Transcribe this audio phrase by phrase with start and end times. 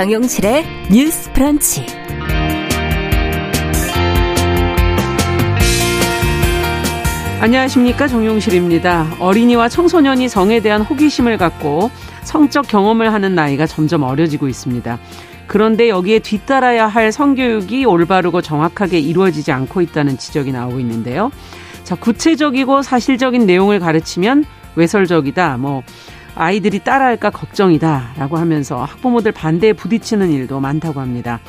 [0.00, 1.84] 정용실의 뉴스 프런치.
[7.38, 9.16] 안녕하십니까 정용실입니다.
[9.18, 11.90] 어린이와 청소년이 성에 대한 호기심을 갖고
[12.22, 14.98] 성적 경험을 하는 나이가 점점 어려지고 있습니다.
[15.46, 21.30] 그런데 여기에 뒤따라야 할 성교육이 올바르고 정확하게 이루어지지 않고 있다는 지적이 나오고 있는데요.
[21.84, 24.46] 자, 구체적이고 사실적인 내용을 가르치면
[24.76, 25.58] 외설적이다.
[25.58, 25.82] 뭐
[26.34, 28.14] 아이들이 따라할까 걱정이다.
[28.16, 31.40] 라고 하면서 학부모들 반대에 부딪히는 일도 많다고 합니다.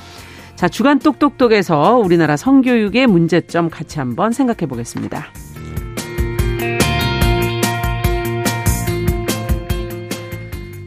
[0.56, 5.28] 자, 주간 똑똑똑에서 우리나라 성교육의 문제점 같이 한번 생각해 보겠습니다.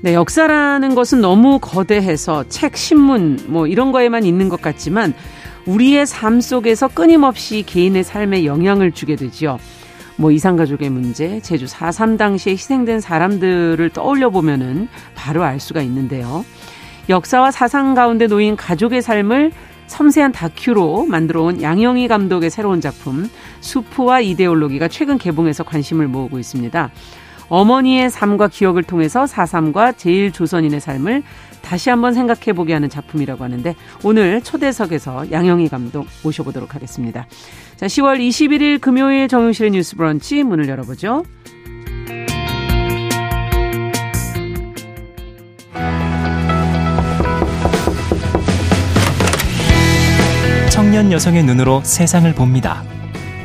[0.04, 5.14] 네, 역사라는 것은 너무 거대해서 책, 신문, 뭐 이런 거에만 있는 것 같지만
[5.64, 9.58] 우리의 삶 속에서 끊임없이 개인의 삶에 영향을 주게 되지요.
[10.16, 16.44] 뭐 이산가족의 문제, 제주 4.3 당시에 희생된 사람들을 떠올려 보면은 바로 알 수가 있는데요.
[17.08, 19.52] 역사와 사상 가운데 놓인 가족의 삶을
[19.86, 23.28] 섬세한 다큐로 만들어 온 양영희 감독의 새로운 작품
[23.60, 26.90] 수프와 이데올로기가 최근 개봉해서 관심을 모으고 있습니다.
[27.48, 31.22] 어머니의 삶과 기억을 통해서 4.3과 제일조선인의 삶을
[31.64, 37.26] 다시 한번 생각해 보게 하는 작품이라고 하는데 오늘 초대석에서 양영희 감독 모셔보도록 하겠습니다.
[37.76, 41.24] 자, 10월 21일 금요일 정용실의 뉴스 브런치 문을 열어보죠.
[50.70, 52.84] 청년 여성의 눈으로 세상을 봅니다.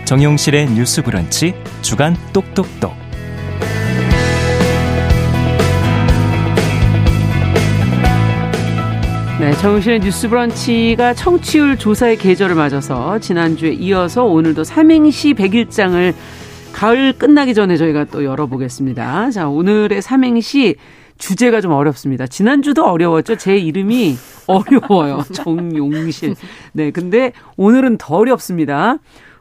[0.06, 3.09] 정용실의 뉴스 브런치 주간 똑똑똑.
[9.50, 16.14] 네, 정용실의 뉴스 브런치가 청취율 조사의 계절을 맞아서 지난주에 이어서 오늘도 삼행시 100일장을
[16.72, 19.32] 가을 끝나기 전에 저희가 또 열어보겠습니다.
[19.32, 20.76] 자, 오늘의 삼행시
[21.17, 22.27] 주제가 좀 어렵습니다.
[22.27, 23.38] 지난주도 어려웠죠.
[23.38, 25.23] 제 이름이 어려워요.
[25.33, 26.36] 정용실.
[26.73, 28.99] 네, 근데 오늘은 더 어렵습니다.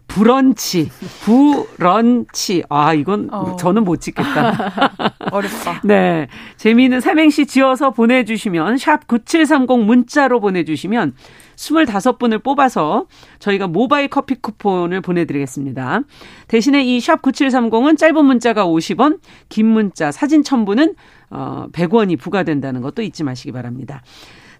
[0.08, 0.91] 브런치,
[1.22, 2.64] 브런치.
[2.69, 3.56] 아, 이건 어.
[3.56, 4.72] 저는 못 찍겠다.
[5.30, 5.80] 어렵다.
[5.84, 6.26] 네.
[6.56, 11.14] 재미있는 삼행시 지어서 보내주시면, 샵 9730 문자로 보내주시면,
[11.56, 13.06] 25분을 뽑아서
[13.38, 16.00] 저희가 모바일 커피 쿠폰을 보내드리겠습니다.
[16.48, 19.18] 대신에 이 샵 9730은 짧은 문자가 50원,
[19.48, 20.94] 긴 문자, 사진 첨부는
[21.30, 24.02] 어, 100원이 부과된다는 것도 잊지 마시기 바랍니다.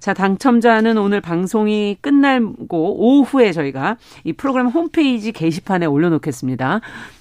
[0.01, 6.81] 자, 당첨자는 오늘 방송이 끝나고 오후에 저희가 이 프로그램 홈페이지 게시판에 올려놓겠습니다.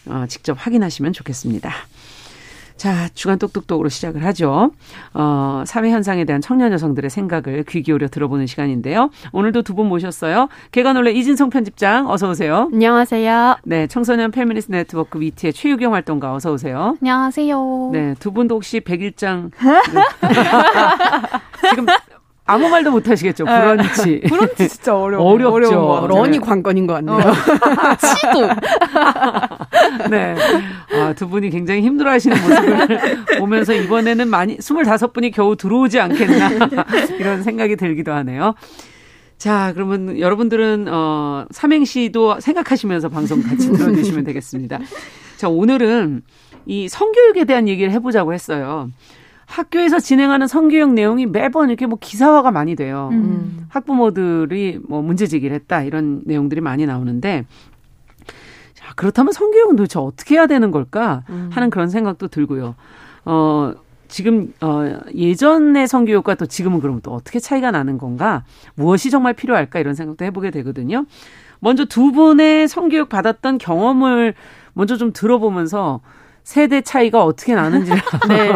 [0.10, 1.72] 어, 직접 확인하시면 좋겠습니다.
[2.78, 4.70] 자, 주간 똑똑똑으로 시작을 하죠.
[5.16, 9.10] 어, 사회 현상에 대한 청년 여성들의 생각을 귀 기울여 들어보는 시간인데요.
[9.32, 10.48] 오늘도 두 분 모셨어요.
[10.72, 12.70] 계간홀로 이진송 편집장 어서 오세요.
[12.72, 13.58] 안녕하세요.
[13.64, 16.96] 네, 청소년 페미니스트 네트워크 위티의 최유경 활동가 어서 오세요.
[17.02, 17.90] 안녕하세요.
[17.94, 19.50] 네, 두 분도 혹시 백일장
[21.72, 21.86] 지금
[22.48, 23.44] 아무 말도 못 하시겠죠.
[23.44, 23.60] 네.
[23.60, 24.22] 브런치.
[24.28, 25.32] 브런치 진짜 어려워.
[25.32, 26.08] 어렵죠.
[26.10, 27.18] 런이 관건인 것 같네요.
[27.18, 27.22] 어.
[28.00, 28.48] 치도.
[30.10, 30.36] 네.
[30.94, 36.50] 아, 두 분이 굉장히 힘들어 하시는 모습을 보면서 이번에는 많이, 25분이 겨우 들어오지 않겠나.
[37.20, 38.56] 이런 생각이 들기도 하네요.
[39.38, 44.80] 자, 그러면 여러분들은, 어, 삼행시도 생각하시면서 방송 같이 들어 주시면 되겠습니다.
[45.36, 46.22] 자, 오늘은
[46.66, 48.90] 이 성교육에 대한 얘기를 해 보자고 했어요.
[49.48, 53.10] 학교에서 진행하는 성교육 내용이 매번 이렇게 뭐 기사화가 많이 돼요.
[53.14, 53.66] 음.
[53.70, 57.46] 학부모들이 뭐 문제 제기를 했다 이런 내용들이 많이 나오는데
[58.74, 61.50] 자, 그렇다면 성교육은 도대체 어떻게 해야 되는 걸까 음.
[61.52, 62.76] 하는 그런 생각도 들고요.
[63.26, 63.74] 어,
[64.10, 68.44] 지금 어 예전의 성교육과 또 지금은 그러면 또 어떻게 차이가 나는 건가?
[68.76, 71.06] 무엇이 정말 필요할까 이런 생각도 해보게 되거든요.
[71.60, 74.34] 먼저 두 분의 성교육 받았던 경험을
[74.74, 76.02] 먼저 좀 들어보면서
[76.48, 77.92] 세대 차이가 어떻게 나는지.
[78.30, 78.52] 네.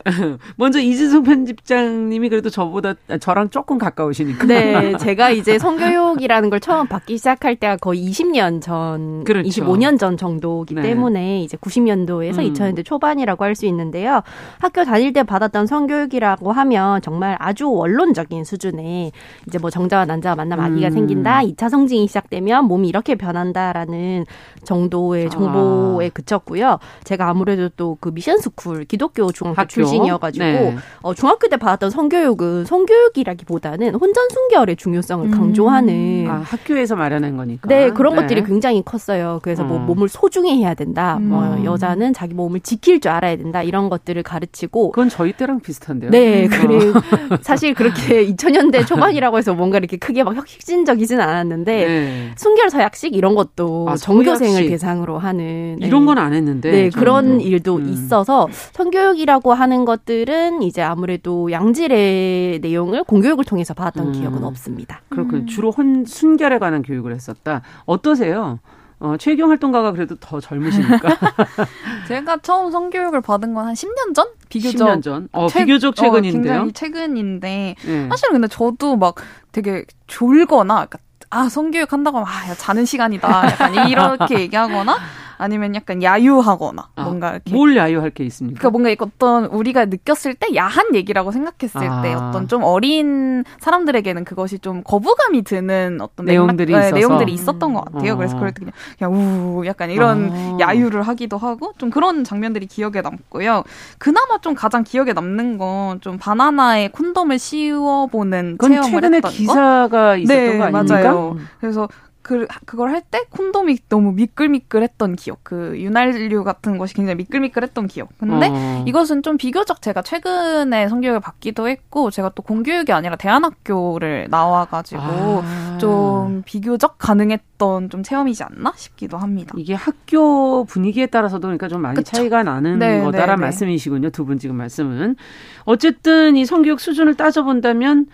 [0.56, 4.46] 먼저 이진성 편집장님이 그래도 저보다 저랑 조금 가까우시니까.
[4.46, 9.46] 네, 제가 이제 성교육이라는 걸 처음 받기 시작할 때가 거의 20년 전, 그렇죠.
[9.46, 10.80] 25년 전 정도기 네.
[10.80, 12.52] 때문에 이제 90년도에서 음.
[12.54, 14.22] 2000년대 초반이라고 할 수 있는데요.
[14.58, 19.12] 학교 다닐 때 받았던 성교육이라고 하면 정말 아주 원론적인 수준의
[19.46, 20.92] 이제 뭐 정자와 난자와 만남 아기가 음.
[20.92, 24.24] 생긴다, 2차 성징이 시작되면 몸이 이렇게 변한다라는
[24.64, 26.10] 정도의 정 정보에 아.
[26.10, 26.78] 그쳤고요.
[27.04, 29.68] 제가 아무래도 또 그 미션 스쿨 기독교 중학교 학교?
[29.68, 30.76] 출신이어가지고 네.
[31.02, 35.30] 어, 중학교 때 받았던 성교육은 성교육이라기보다는 혼전 순결의 중요성을 음.
[35.30, 37.68] 강조하는 아, 학교에서 마련한 거니까.
[37.68, 38.22] 네 그런 네.
[38.22, 39.40] 것들이 굉장히 컸어요.
[39.42, 39.78] 그래서 뭐 어.
[39.80, 41.16] 뭐 몸을 소중히 해야 된다.
[41.18, 41.28] 음.
[41.28, 43.62] 뭐 여자는 자기 몸을 지킬 줄 알아야 된다.
[43.62, 44.92] 이런 것들을 가르치고.
[44.92, 46.10] 그건 저희 때랑 비슷한데요.
[46.10, 46.48] 네, 어.
[46.50, 47.00] 그리고
[47.42, 52.30] 사실 그렇게 2000년대 초반이라고 해서 뭔가 이렇게 크게 막 혁신적이진 않았는데 네.
[52.36, 57.40] 순결 서약식 이런 것도 아, 정교생을 대상으로 한 하는 이런 건 안 했는데 네, 그런
[57.40, 57.88] 일도 음.
[57.88, 64.12] 있어서 성교육이라고 하는 것들은 이제 아무래도 양질의 내용을 공교육을 통해서 받았던 음.
[64.12, 65.00] 기억은 없습니다.
[65.08, 65.42] 그렇군요.
[65.42, 65.46] 음.
[65.46, 67.62] 주로 혼, 순결에 관한 교육을 했었다.
[67.86, 68.58] 어떠세요?
[69.00, 71.18] 어, 최경 활동가가 그래도 더 젊으시니까.
[72.06, 74.26] 제가 처음 성교육을 받은 건 한 10년 전?
[74.48, 75.28] 비교적 10년 전.
[75.32, 76.52] 어, 최, 비교적 최근인데요.
[76.52, 78.08] 어, 굉장히 최근인데 네.
[78.10, 79.14] 사실은 근데 저도 막
[79.50, 80.98] 되게 졸거나 그러니까
[81.30, 84.98] 아 성교육 한다고 하면 아 야, 자는 시간이다 약간 이렇게 얘기하거나
[85.42, 88.58] 아니면 약간 야유하거나 아, 뭔가 이렇게 뭘 야유할 게 있습니까?
[88.58, 92.02] 그러니까 뭔가 어떤 우리가 느꼈을 때 야한 얘기라고 생각했을 아.
[92.02, 97.74] 때 어떤 좀 어린 사람들에게는 그것이 좀 거부감이 드는 어떤 내용들이 맥락, 네, 내용들이 있었던
[97.74, 98.12] 것 같아요.
[98.12, 98.16] 아.
[98.16, 100.56] 그래서 그럴 때 그냥 그냥 우 약간 이런 아.
[100.60, 103.64] 야유를 하기도 하고 좀 그런 장면들이 기억에 남고요.
[103.98, 110.58] 그나마 좀 가장 기억에 남는 건 좀 바나나에 콘돔을 씌워보는 체험을 최근에 기사가 있었던 네,
[110.58, 110.94] 거 아닙니까?
[110.94, 111.36] 맞아요.
[111.60, 111.88] 그래서
[112.22, 115.40] 그, 그걸 할 때 콘돔이 너무 미끌미끌했던 기억.
[115.42, 118.10] 그 윤활유 같은 것이 굉장히 미끌미끌했던 기억.
[118.18, 118.84] 근데 어.
[118.86, 125.02] 이것은 좀 비교적 제가 최근에 성교육을 받기도 했고, 제가 또 공교육이 아니라 대안학교를 나와 가지고
[125.02, 125.78] 아.
[125.80, 129.52] 좀 비교적 가능했던 좀 체험이지 않나 싶기도 합니다.
[129.58, 132.16] 이게 학교 분위기에 따라서도 그러니까 좀 많이 그쵸?
[132.16, 133.36] 차이가 나는 네, 네, 네.
[133.36, 134.10] 말씀이시군요.
[134.10, 135.16] 두 분 지금 말씀은.
[135.64, 138.06] 어쨌든 이 성교육 수준을 따져 본다면,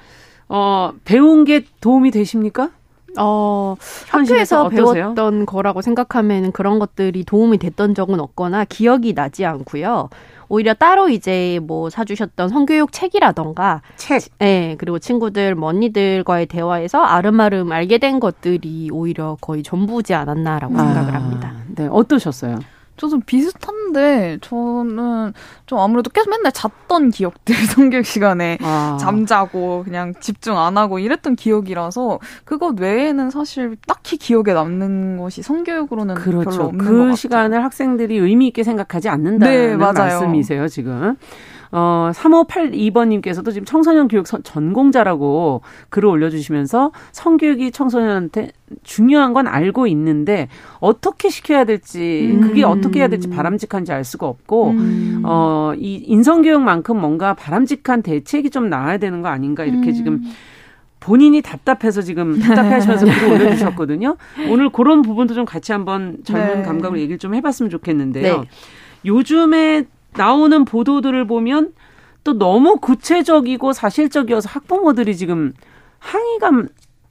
[0.49, 2.71] 어, 배운 게 도움이 되십니까?
[3.19, 3.77] 어,
[4.09, 10.09] 학교에서 배웠던 거라고 생각하면 그런 것들이 도움이 됐던 적은 없거나 기억이 나지 않고요.
[10.49, 17.99] 오히려 따로 이제 뭐 사주셨던 성교육 책이라던가 책, 네, 그리고 친구들, 언니들과의 대화에서 아름아름 알게
[17.99, 21.53] 된 것들이 오히려 거의 전부지 않았나라고 아, 생각을 합니다.
[21.75, 22.61] 네, 어떠셨어요?
[22.99, 25.33] 저도 비슷한데 저는
[25.67, 28.99] 좀 아무래도 계속 맨날 잤던 기억들 성교육 시간에 아.
[29.01, 36.17] 잠자고 그냥 집중 안 하고 이랬던 기억이라서 그것 외에는 사실 딱히 기억에 남는 것이 성교육으로는
[36.17, 36.51] 그렇죠.
[36.51, 41.17] 별로 없는 그 시간을 학생들이 의미 있게 생각하지 않는다는 네, 말씀이세요 지금.
[41.73, 48.51] 어, 3582번님께서도 지금 청소년 교육 전공자라고 글을 올려주시면서 성교육이 청소년한테
[48.83, 50.49] 중요한 건 알고 있는데
[50.81, 52.41] 어떻게 시켜야 될지 음.
[52.43, 55.23] 그게 어떻게 해야 될지 바람직한지 알 수가 없고 음.
[55.25, 59.95] 어 이 인성교육만큼 뭔가 바람직한 대책이 좀 나와야 되는 거 아닌가 이렇게 음.
[59.95, 60.23] 지금
[61.01, 64.17] 본인이 답답해서 지금 답답해하시면서 글을 올려주셨거든요.
[64.51, 66.63] 오늘 그런 부분도 좀 같이 한번 젊은 네.
[66.63, 68.41] 감각으로 얘기를 좀 해봤으면 좋겠는데요.
[68.41, 68.49] 네.
[69.05, 71.73] 요즘에 나오는 보도들을 보면
[72.25, 75.53] 또 너무 구체적이고 사실적이어서 학부모들이 지금
[75.99, 76.51] 항의가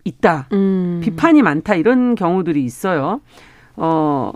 [0.03, 0.47] 있다.
[0.53, 1.01] 음.
[1.03, 1.75] 비판이 많다.
[1.75, 3.21] 이런 경우들이 있어요.
[3.75, 4.31] 어,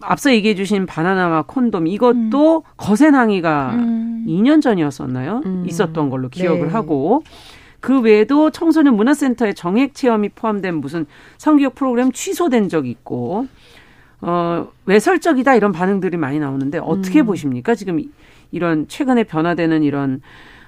[0.00, 2.62] 앞서 얘기해 주신 바나나와 콘돔 이것도 음.
[2.76, 4.24] 거센 항의가 음.
[4.26, 5.42] 2년 전이었었나요?
[5.44, 5.64] 음.
[5.66, 6.72] 있었던 걸로 기억을 네.
[6.72, 7.22] 하고
[7.80, 11.06] 그 외에도 청소년 문화센터의 정액 체험이 포함된 무슨
[11.36, 13.46] 성교육 프로그램 취소된 적이 있고
[14.26, 17.26] 어, 외설적이다 이런 반응들이 많이 나오는데 어떻게 음.
[17.26, 17.74] 보십니까?
[17.74, 18.00] 지금
[18.52, 20.22] 이런 최근에 변화되는 이런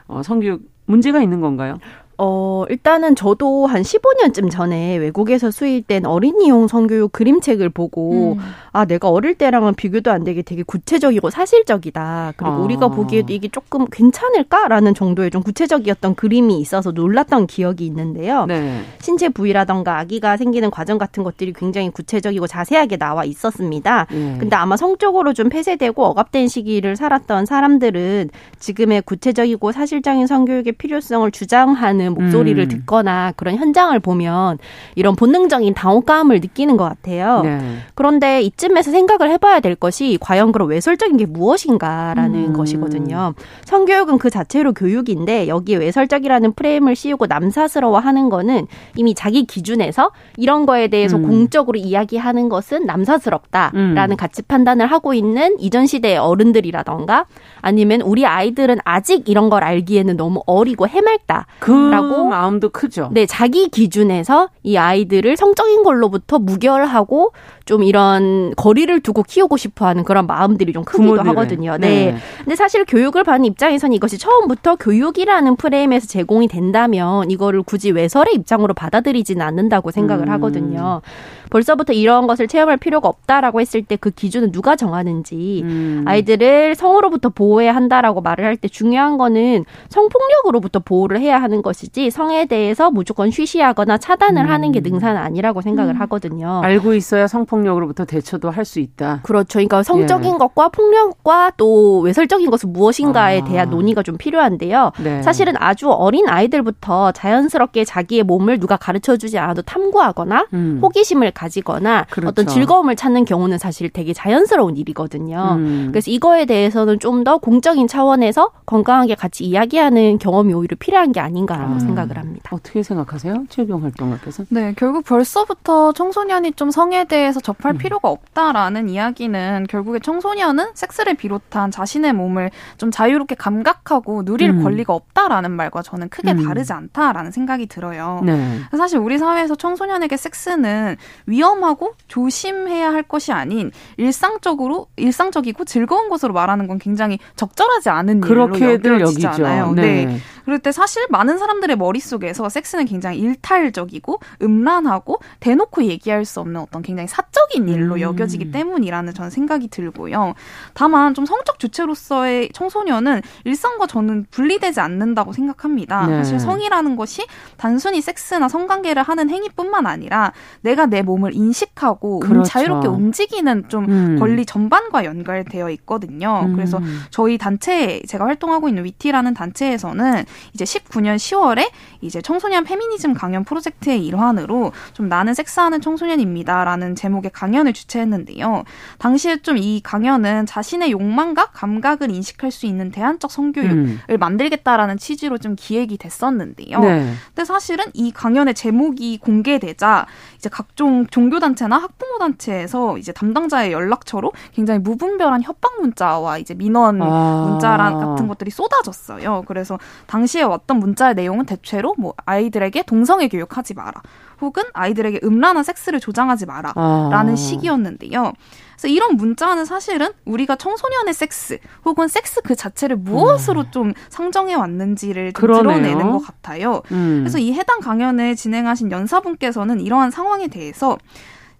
[0.06, 1.78] 어, 성교육 문제가 있는 건가요?
[2.18, 8.40] 어, 일단은 저도 한 15년쯤 전에 외국에서 수입된 어린이용 성교육 그림책을 보고, 음.
[8.72, 12.34] 아, 내가 어릴 때랑은 비교도 안 되게 되게 구체적이고 사실적이다.
[12.36, 12.58] 그리고 아.
[12.58, 18.46] 우리가 보기에도 이게 조금 괜찮을까라는 정도의 좀 구체적이었던 그림이 있어서 놀랐던 기억이 있는데요.
[18.46, 18.82] 네.
[19.00, 24.06] 신체 부위라던가 아기가 생기는 과정 같은 것들이 굉장히 구체적이고 자세하게 나와 있었습니다.
[24.10, 24.36] 네.
[24.38, 32.05] 근데 아마 성적으로 좀 폐쇄되고 억압된 시기를 살았던 사람들은 지금의 구체적이고 사실적인 성교육의 필요성을 주장하는
[32.06, 32.68] 하는 목소리를 음.
[32.68, 34.58] 듣거나 그런 현장을 보면
[34.94, 37.42] 이런 본능적인 당혹감을 느끼는 것 같아요.
[37.42, 37.58] 네.
[37.94, 42.52] 그런데 이쯤에서 생각을 해봐야 될 것이 과연 그런 외설적인 게 무엇인가라는 음.
[42.52, 43.34] 것이거든요.
[43.64, 50.88] 성교육은 그 자체로 교육인데 여기에 외설적이라는 프레임을 씌우고 남사스러워하는 거는 이미 자기 기준에서 이런 거에
[50.88, 51.22] 대해서 음.
[51.22, 54.16] 공적으로 이야기하는 것은 남사스럽다라는 음.
[54.16, 57.26] 가치 판단을 하고 있는 이전 시대의 어른들이라던가
[57.60, 61.46] 아니면 우리 아이들은 아직 이런 걸 알기에는 너무 어리고 해맑다.
[61.58, 63.10] 그 라고 음, 마음도 크죠.
[63.12, 67.32] 네, 자기 기준에서 이 아이들을 성적인 걸로부터 무결하고
[67.66, 71.28] 좀 이런 거리를 두고 키우고 싶어 하는 그런 마음들이 좀 크기도 부모들의.
[71.28, 71.76] 하거든요.
[71.76, 72.12] 네.
[72.12, 72.16] 네.
[72.38, 78.74] 근데 사실 교육을 받는 입장에서는 이것이 처음부터 교육이라는 프레임에서 제공이 된다면 이거를 굳이 외설의 입장으로
[78.74, 80.32] 받아들이지는 않는다고 생각을 음.
[80.32, 81.02] 하거든요.
[81.50, 86.04] 벌써부터 이런 것을 체험할 필요가 없다라고 했을 때 그 기준은 누가 정하는지 음.
[86.06, 92.10] 아이들을 성으로부터 보호해야 한다라고 말을 할 때 중요한 거는 성폭력으로부터 보호를 해야 하는 것이 것이지
[92.10, 94.50] 성에 대해서 무조건 쉬쉬하거나 차단을 음.
[94.50, 96.00] 하는 게 능사는 아니라고 생각을 음.
[96.02, 96.60] 하거든요.
[96.62, 99.20] 알고 있어야 성폭 력으로부터 대처도 할 수 있다.
[99.22, 99.58] 그렇죠.
[99.58, 100.38] 그러니까 성적인 예.
[100.38, 103.44] 것과 폭력과 또 외설적인 것은 무엇인가에 아.
[103.44, 104.90] 대한 논의가 좀 필요한데요.
[105.04, 105.22] 네.
[105.22, 110.80] 사실은 아주 어린 아이들부터 자연스럽게 자기의 몸을 누가 가르쳐 주지 않아도 탐구하거나 음.
[110.82, 112.28] 호기심을 가지거나 그렇죠.
[112.28, 115.56] 어떤 즐거움을 찾는 경우는 사실 되게 자연스러운 일이거든요.
[115.58, 115.88] 음.
[115.92, 121.72] 그래서 이거에 대해서는 좀 더 공적인 차원에서 건강하게 같이 이야기하는 경험이 오히려 필요한 게 아닌가라고
[121.72, 121.78] 음.
[121.80, 122.50] 생각을 합니다.
[122.52, 123.46] 어떻게 생각하세요?
[123.48, 124.44] 최병 활동가께서?
[124.50, 127.78] 네, 결국 벌써부터 청소년이 좀 성에 대해서 접할 음.
[127.78, 134.64] 필요가 없다라는 이야기는 결국에 청소년은 섹스를 비롯한 자신의 몸을 좀 자유롭게 감각하고 누릴 음.
[134.64, 136.44] 권리가 없다라는 말과 저는 크게 음.
[136.44, 138.20] 다르지 않다라는 생각이 들어요.
[138.24, 138.58] 네.
[138.76, 146.66] 사실 우리 사회에서 청소년에게 섹스는 위험하고 조심해야 할 것이 아닌 일상적으로 일상적이고 즐거운 것으로 말하는
[146.66, 149.72] 건 굉장히 적절하지 않은 일로 여겨지잖아요.
[149.74, 150.06] 네.
[150.06, 150.18] 네.
[150.46, 156.82] 그럴 때 사실 많은 사람들의 머릿속에서 섹스는 굉장히 일탈적이고 음란하고 대놓고 얘기할 수 없는 어떤
[156.82, 158.00] 굉장히 사적인 일로 음.
[158.00, 160.34] 여겨지기 때문이라는 저는 생각이 들고요.
[160.72, 166.06] 다만 좀 성적 주체로서의 청소년은 일상과 저는 분리되지 않는다고 생각합니다.
[166.06, 166.18] 네.
[166.18, 167.26] 사실 성이라는 것이
[167.56, 172.48] 단순히 섹스나 성관계를 하는 행위뿐만 아니라 내가 내 몸을 인식하고 음, 그렇죠.
[172.48, 174.16] 자유롭게 움직이는 좀 음.
[174.20, 176.42] 권리 전반과 연결되어 있거든요.
[176.46, 176.54] 음.
[176.54, 180.24] 그래서 저희 단체 제가 활동하고 있는 위티라는 단체에서는
[180.54, 187.72] 이제 19년 10월에 이제 청소년 페미니즘 강연 프로젝트의 일환으로 좀 나는 섹스하는 청소년입니다라는 제목의 강연을
[187.72, 188.64] 주최했는데요.
[188.98, 193.72] 당시에 좀 이 강연은 자신의 욕망과 감각을 인식할 수 있는 대안적 성교육을
[194.10, 194.18] 음.
[194.18, 196.80] 만들겠다라는 취지로 좀 기획이 됐었는데요.
[196.80, 197.12] 네.
[197.28, 204.32] 근데 사실은 이 강연의 제목이 공개되자 이제 각종 종교 단체나 학부모 단체에서 이제 담당자의 연락처로
[204.52, 207.46] 굉장히 무분별한 협박 문자와 이제 민원 아.
[207.48, 209.44] 문자란 같은 것들이 쏟아졌어요.
[209.46, 214.02] 그래서 당 시에 왔던 문자의 내용은 대체로 뭐 아이들에게 동성애 교육하지 마라.
[214.40, 216.72] 혹은 아이들에게 음란한 섹스를 조장하지 마라.
[216.74, 217.36] 라는 아.
[217.36, 218.32] 시기였는데요.
[218.72, 223.70] 그래서 이런 문자는 사실은 우리가 청소년의 섹스 혹은 섹스 그 자체를 무엇으로 음.
[223.70, 226.82] 좀 상정해 왔는지를 좀 드러내는 것 같아요.
[226.92, 227.20] 음.
[227.20, 230.98] 그래서 이 해당 강연을 진행하신 연사분께서는 이러한 상황에 대해서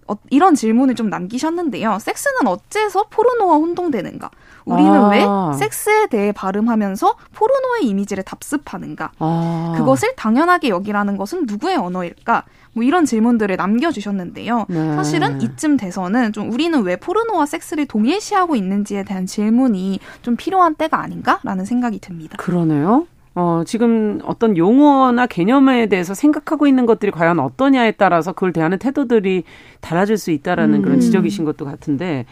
[0.07, 1.97] 어, 이런 질문을 좀 남기셨는데요.
[1.99, 4.29] 섹스는 어째서 포르노와 혼동되는가?
[4.67, 5.09] 우리는 아.
[5.51, 9.11] 왜 섹스에 대해 발음하면서 포르노의 이미지를 답습하는가?
[9.19, 9.73] 아.
[9.77, 12.43] 그것을 당연하게 여기라는 것은 누구의 언어일까?
[12.73, 14.65] 뭐 이런 질문들을 남겨주셨는데요.
[14.69, 14.95] 네.
[14.95, 21.01] 사실은 이쯤 돼서는 좀 우리는 왜 포르노와 섹스를 동일시하고 있는지에 대한 질문이 좀 필요한 때가
[21.01, 22.37] 아닌가라는 생각이 듭니다.
[22.37, 23.07] 그러네요.
[23.33, 29.43] 어, 지금 어떤 용어나 개념에 대해서 생각하고 있는 것들이 과연 어떠냐에 따라서 그걸 대하는 태도들이
[29.79, 30.81] 달라질 수 있다라는 음.
[30.81, 32.25] 그런 지적이신 것도 같은데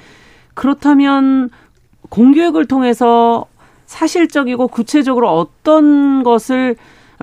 [0.55, 1.51] 그렇다면
[2.09, 3.45] 공교육을 통해서
[3.85, 6.75] 사실적이고 구체적으로 어떤 것을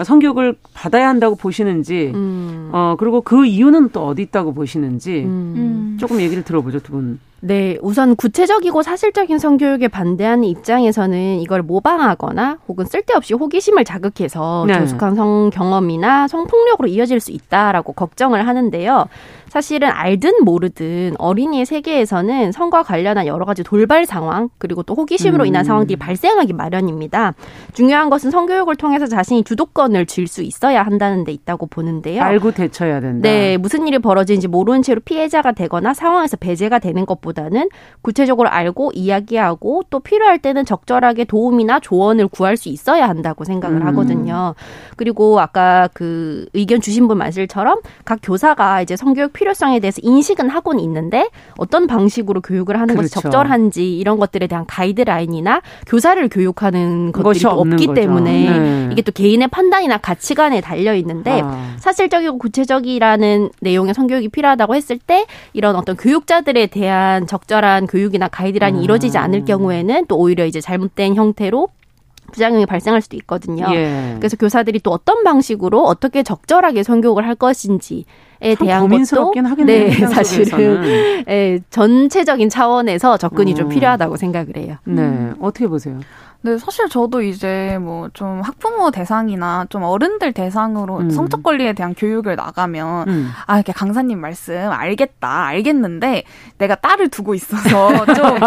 [0.02, 2.70] 성교육을 받아야 한다고 보시는지, 음.
[2.72, 5.96] 어, 그리고 그 이유는 또 어디 있다고 보시는지, 음.
[6.00, 7.20] 조금 얘기를 들어보죠, 두 분.
[7.44, 14.78] 네, 우선 구체적이고 사실적인 성교육에 반대하는 입장에서는 이걸 모방하거나 혹은 쓸데없이 호기심을 자극해서 네.
[14.78, 19.06] 조숙한 성 경험이나 성폭력으로 이어질 수 있다라고 걱정을 하는데요.
[19.48, 25.46] 사실은 알든 모르든 어린이의 세계에서는 성과 관련한 여러 가지 돌발 상황 그리고 또 호기심으로 음.
[25.46, 27.34] 인한 상황들이 발생하기 마련입니다.
[27.74, 32.22] 중요한 것은 성교육을 통해서 자신이 주도권을 쥘 수 있어야 한다는 데 있다고 보는데요.
[32.22, 33.28] 알고 대처해야 된다.
[33.28, 37.68] 네, 무슨 일이 벌어지는지 모르는 채로 피해자가 되거나 상황에서 배제가 되는 것보다 는
[38.02, 43.86] 구체적으로 알고 이야기하고 또 필요할 때는 적절하게 도움이나 조언을 구할 수 있어야 한다고 생각을 음.
[43.88, 44.54] 하거든요.
[44.96, 50.82] 그리고 아까 그 의견 주신 분 말씀처럼 각 교사가 이제 성교육 필요성에 대해서 인식은 하고는
[50.84, 53.14] 있는데 어떤 방식으로 교육을 하는 그렇죠.
[53.14, 57.94] 것이 적절한지 이런 것들에 대한 가이드라인이나 교사를 교육하는 것들이 또 없기 거죠.
[57.94, 58.88] 때문에 네.
[58.92, 61.74] 이게 또 개인의 판단이나 가치관에 달려 있는데 아.
[61.78, 68.82] 사실적이고 구체적이라는 내용의 성교육이 필요하다고 했을 때 이런 어떤 교육자들에 대한 적절한 교육이나 가이드라인이 음.
[68.82, 71.68] 이루어지지 않을 경우에는 또 오히려 이제 잘못된 형태로
[72.32, 73.66] 부작용이 발생할 수도 있거든요.
[73.74, 74.16] 예.
[74.18, 79.32] 그래서 교사들이 또 어떤 방식으로 어떻게 적절하게 성교육을 할 것인지에 대한 것도
[79.64, 80.84] 네, 사실은
[81.28, 83.56] 예, 전체적인 차원에서 접근이 음.
[83.56, 84.76] 좀 필요하다고 생각을 해요.
[84.84, 85.34] 네, 음.
[85.40, 86.00] 어떻게 보세요?
[86.44, 91.10] 네, 사실 저도 이제 뭐 좀 학부모 대상이나 좀 어른들 대상으로 음.
[91.10, 93.30] 성적 권리에 대한 교육을 나가면 음.
[93.46, 96.24] 아, 이렇게 강사님 말씀 알겠다, 알겠는데
[96.58, 98.38] 내가 딸을 두고 있어서 좀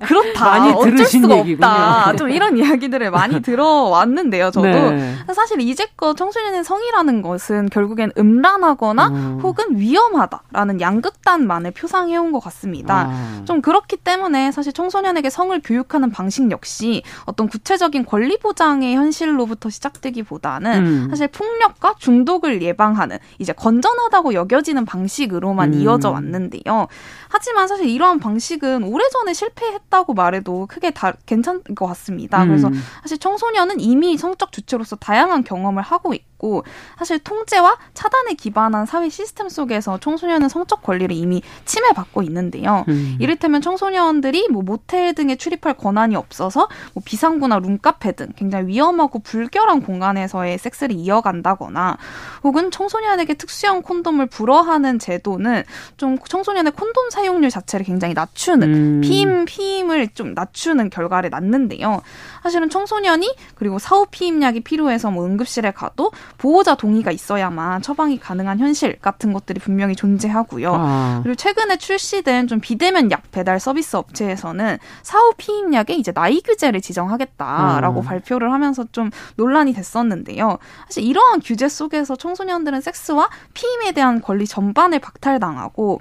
[0.00, 0.44] 그렇다.
[0.44, 1.66] 많이 어쩔 수가 얘기군요.
[1.66, 2.16] 없다.
[2.16, 4.66] 좀 이런 이야기들을 많이 들어왔는데요, 저도.
[4.66, 5.14] 네.
[5.34, 9.40] 사실 이제껏 청소년의 성이라는 것은 결국엔 음란하거나 음.
[9.42, 13.08] 혹은 위험하다라는 양극단만을 표상해온 것 같습니다.
[13.10, 13.42] 아.
[13.44, 19.68] 좀 그렇기 때문에 사실 청소년에게 성을 교육하는 방식 역시 어떤 어떤 구체적인 권리 보장의 현실로부터
[19.68, 21.06] 시작되기보다는 음.
[21.10, 25.80] 사실 폭력과 중독을 예방하는 이제 건전하다고 여겨지는 방식으로만 음.
[25.80, 26.86] 이어져 왔는데요.
[27.32, 32.42] 하지만 사실 이러한 방식은 오래전에 실패했다고 말해도 크게 다 괜찮을 것 같습니다.
[32.42, 32.48] 음.
[32.48, 32.70] 그래서
[33.00, 36.64] 사실 청소년은 이미 성적 주체로서 다양한 경험을 하고 있고 있고
[36.98, 42.84] 사실 통제와 차단에 기반한 사회 시스템 속에서 청소년은 성적 권리를 이미 침해받고 있는데요.
[42.88, 43.16] 음.
[43.20, 49.82] 이를테면 청소년들이 뭐 모텔 등에 출입할 권한이 없어서 뭐 비상구나 룸카페 등 굉장히 위험하고 불결한
[49.82, 51.96] 공간에서의 섹스를 이어간다거나
[52.42, 55.62] 혹은 청소년에게 특수형 콘돔을 불허하는 제도는
[55.96, 59.00] 좀 청소년의 콘돔 사용 률 자체를 굉장히 낮추는 음.
[59.02, 62.02] 피임 피임을 좀 낮추는 결과를 낳는데요.
[62.42, 68.98] 사실은 청소년이 그리고 사후 피임약이 필요해서 뭐 응급실에 가도 보호자 동의가 있어야만 처방이 가능한 현실
[69.00, 70.74] 같은 것들이 분명히 존재하고요.
[70.74, 71.20] 아.
[71.22, 78.00] 그리고 최근에 출시된 좀 비대면 약 배달 서비스 업체에서는 사후 피임약에 이제 나이 규제를 지정하겠다라고
[78.00, 78.02] 아.
[78.02, 80.58] 발표를 하면서 좀 논란이 됐었는데요.
[80.86, 86.00] 사실 이러한 규제 속에서 청소년들은 섹스와 피임에 대한 권리 전반을 박탈당하고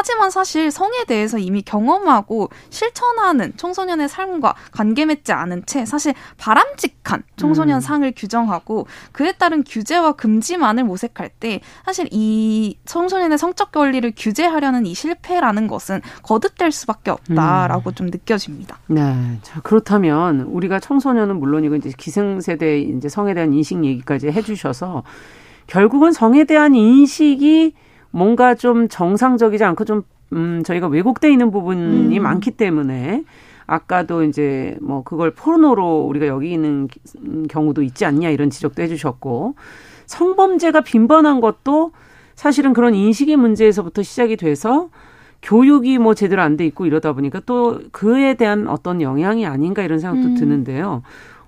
[0.00, 7.22] 하지만 사실 성에 대해서 이미 경험하고 실천하는 청소년의 삶과 관계 맺지 않은 채 사실 바람직한
[7.36, 7.80] 청소년 음.
[7.80, 14.94] 상을 규정하고 그에 따른 규제와 금지만을 모색할 때 사실 이 청소년의 성적 권리를 규제하려는 이
[14.94, 17.94] 실패라는 것은 거듭될 수밖에 없다라고 음.
[17.94, 18.78] 좀 느껴집니다.
[18.86, 19.38] 네.
[19.42, 25.02] 자, 그렇다면 우리가 청소년은 물론이고 이제 기성세대 이제 성에 대한 인식 얘기까지 해 주셔서
[25.66, 27.74] 결국은 성에 대한 인식이
[28.10, 30.02] 뭔가 좀 정상적이지 않고 좀,
[30.32, 32.22] 음, 저희가 왜곡돼 있는 부분이 음.
[32.22, 33.24] 많기 때문에
[33.66, 36.88] 아까도 이제 뭐 그걸 포르노로 우리가 여기 있는
[37.48, 39.54] 경우도 있지 않냐 이런 지적도 해주셨고
[40.06, 41.92] 성범죄가 빈번한 것도
[42.34, 44.88] 사실은 그런 인식의 문제에서부터 시작이 돼서
[45.42, 49.98] 교육이 뭐 제대로 안 돼 있고 이러다 보니까 또 그에 대한 어떤 영향이 아닌가 이런
[50.00, 50.34] 생각도 음.
[50.34, 51.02] 드는데요.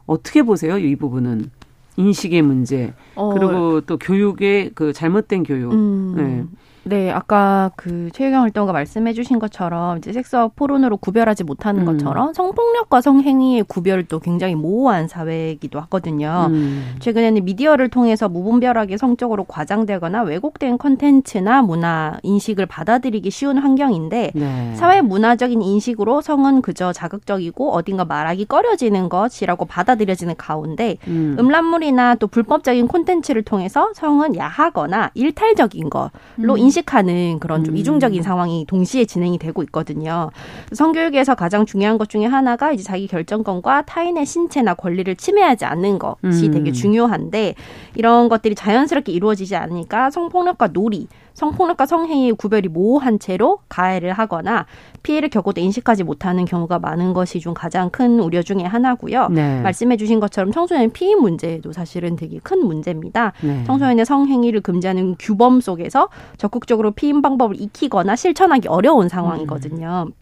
[0.07, 1.51] 어떻게 보세요, 이 부분은?
[1.97, 3.35] 인식의 문제 어.
[3.35, 5.73] 그리고 또 교육의 그 잘못된 교육.
[5.73, 6.15] 음.
[6.17, 6.45] 네.
[6.85, 11.87] 네, 아까 그 최유경 활동가 말씀해주신 것처럼 이제 섹스와 포르노로 구별하지 못하는 음.
[11.87, 16.49] 것처럼 성폭력과 성행위의 구별도 굉장히 모호한 사회이기도 하거든요.
[16.51, 16.97] 음.
[16.99, 24.75] 최근에는 미디어를 통해서 무분별하게 성적으로 과장되거나 왜곡된 컨텐츠나 문화 인식을 받아들이기 쉬운 환경인데 네.
[24.75, 31.37] 사회 문화적인 인식으로 성은 그저 자극적이고 어딘가 말하기 꺼려지는 것이라고 받아들여지는 가운데 음.
[31.39, 36.72] 음란물이나 또 불법적인 콘텐츠를 통해서 성은 야하거나 일탈적인 걸로 인 음.
[36.73, 37.77] 인식하는 그런 좀 음.
[37.77, 40.31] 이중적인 상황이 동시에 진행이 되고 있거든요.
[40.73, 46.47] 성교육에서 가장 중요한 것 중에 하나가 이제 자기 결정권과 타인의 신체나 권리를 침해하지 않는 것이
[46.47, 46.51] 음.
[46.53, 47.55] 되게 중요한데
[47.95, 54.67] 이런 것들이 자연스럽게 이루어지지 않으니까 성폭력과 놀이, 성폭력과 성행위의 구별이 모호한 채로 가해를 하거나
[55.03, 59.29] 피해를 겪어도 인식하지 못하는 경우가 많은 것이 좀 가장 큰 우려 중의 하나고요.
[59.29, 59.61] 네.
[59.63, 63.33] 말씀해 주신 것처럼 청소년 피임 문제도 사실은 되게 큰 문제입니다.
[63.43, 63.65] 네.
[63.65, 70.07] 청소년의 성행위를 금지하는 규범 속에서 적극적으로 피임 방법을 익히거나 실천하기 어려운 상황이거든요.
[70.09, 70.22] 음.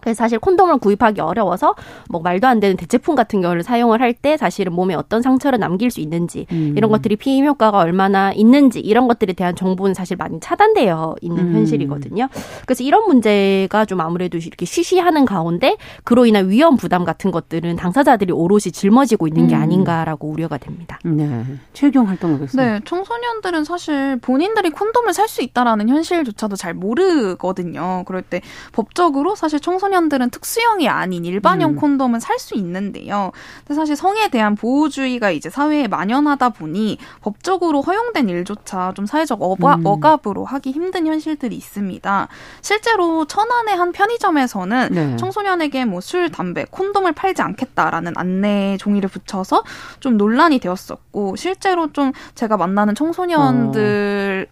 [0.00, 1.74] 그래서 사실 콘돔을 구입하기 어려워서
[2.08, 5.90] 뭐 말도 안 되는 대체품 같은 경우를 사용을 할 때 사실은 몸에 어떤 상처를 남길
[5.90, 6.74] 수 있는지 음.
[6.76, 11.54] 이런 것들이 피임 효과가 얼마나 있는지 이런 것들에 대한 정보는 사실 많이 차단되어 있는 음.
[11.54, 12.28] 현실이거든요.
[12.66, 18.32] 그래서 이런 문제가 좀 아무래도 이렇게 쉬쉬하는 가운데 그로 인한 위험 부담 같은 것들은 당사자들이
[18.32, 19.62] 오롯이 짊어지고 있는 게 음.
[19.62, 20.98] 아닌가라고 우려가 됩니다.
[21.04, 21.44] 네.
[21.72, 22.62] 최경 활동하겠어요.
[22.62, 22.80] 네.
[22.84, 28.02] 청소년들은 사실 본인들이 콘돔을 살 수 있다라는 현실조차도 잘 모르거든요.
[28.06, 28.40] 그럴 때
[28.72, 31.76] 법적으로 사실 청소년 청소년들은 특수형이 아닌 일반형 음.
[31.76, 33.32] 콘돔은 살 수 있는데요.
[33.66, 39.74] 근데 사실 성에 대한 보호주의가 이제 사회에 만연하다 보니 법적으로 허용된 일조차 좀 사회적 어가,
[39.74, 39.84] 음.
[39.84, 42.28] 억압으로 하기 힘든 현실들이 있습니다.
[42.62, 45.16] 실제로 천안의 한 편의점에서는 네.
[45.16, 49.62] 청소년에게 뭐 술, 담배, 콘돔을 팔지 않겠다라는 안내 종이를 붙여서
[49.98, 54.46] 좀 논란이 되었었고 실제로 좀 제가 만나는 청소년들과의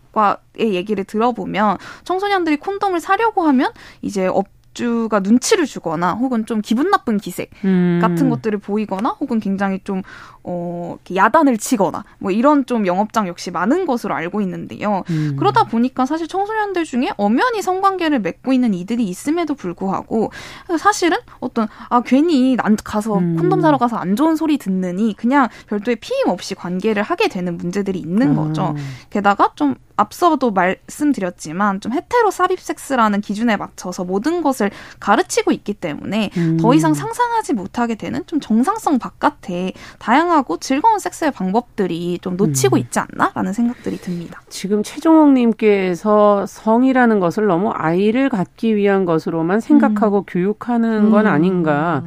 [0.61, 3.73] 얘기를 들어보면 청소년들이 콘돔을 사려고 하면
[4.03, 7.99] 이제 업 업주가 눈치를 주거나 혹은 좀 기분 나쁜 기색 음.
[8.01, 10.03] 같은 것들을 보이거나 혹은 굉장히 좀
[10.51, 15.05] 어, 야단을 치거나 뭐 이런 좀 영업장 역시 많은 것으로 알고 있는데요.
[15.11, 15.37] 음.
[15.39, 20.33] 그러다 보니까 사실 청소년들 중에 엄연히 성관계를 맺고 있는 이들이 있음에도 불구하고
[20.79, 23.37] 사실은 어떤 아 괜히 난 가서 음.
[23.37, 27.99] 콘돔 사러 가서 안 좋은 소리 듣느니 그냥 별도의 피임 없이 관계를 하게 되는 문제들이
[27.99, 28.75] 있는 거죠.
[28.75, 28.77] 음.
[29.11, 36.31] 게다가 좀 앞서도 말씀드렸지만 좀 헤테로 삽입 섹스라는 기준에 맞춰서 모든 것을 가르치고 있기 때문에
[36.37, 36.57] 음.
[36.57, 42.77] 더 이상 상상하지 못하게 되는 좀 정상성 바깥에 다양 하고 즐거운 섹스의 방법들이 좀 놓치고
[42.77, 42.79] 음.
[42.79, 44.41] 있지 않나라는 생각들이 듭니다.
[44.49, 50.25] 지금 최종옥님께서 성이라는 것을 너무 아이를 갖기 위한 것으로만 생각하고 음.
[50.27, 51.31] 교육하는 건 음.
[51.31, 52.03] 아닌가.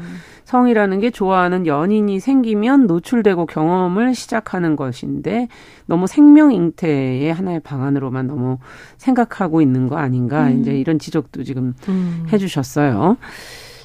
[0.46, 5.48] 성이라는 게 좋아하는 연인이 생기면 노출되고 경험을 시작하는 것인데
[5.86, 8.58] 너무 생명 잉태의 하나의 방안으로만 너무
[8.98, 10.60] 생각하고 있는 거 아닌가 음.
[10.60, 12.28] 이제 이런 지적도 지금 음.
[12.34, 13.15] 해주셨어요.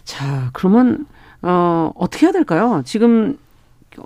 [0.03, 1.07] 자 그러면
[1.43, 2.83] 어 어떻게 해야 될까요?
[2.85, 3.39] 지금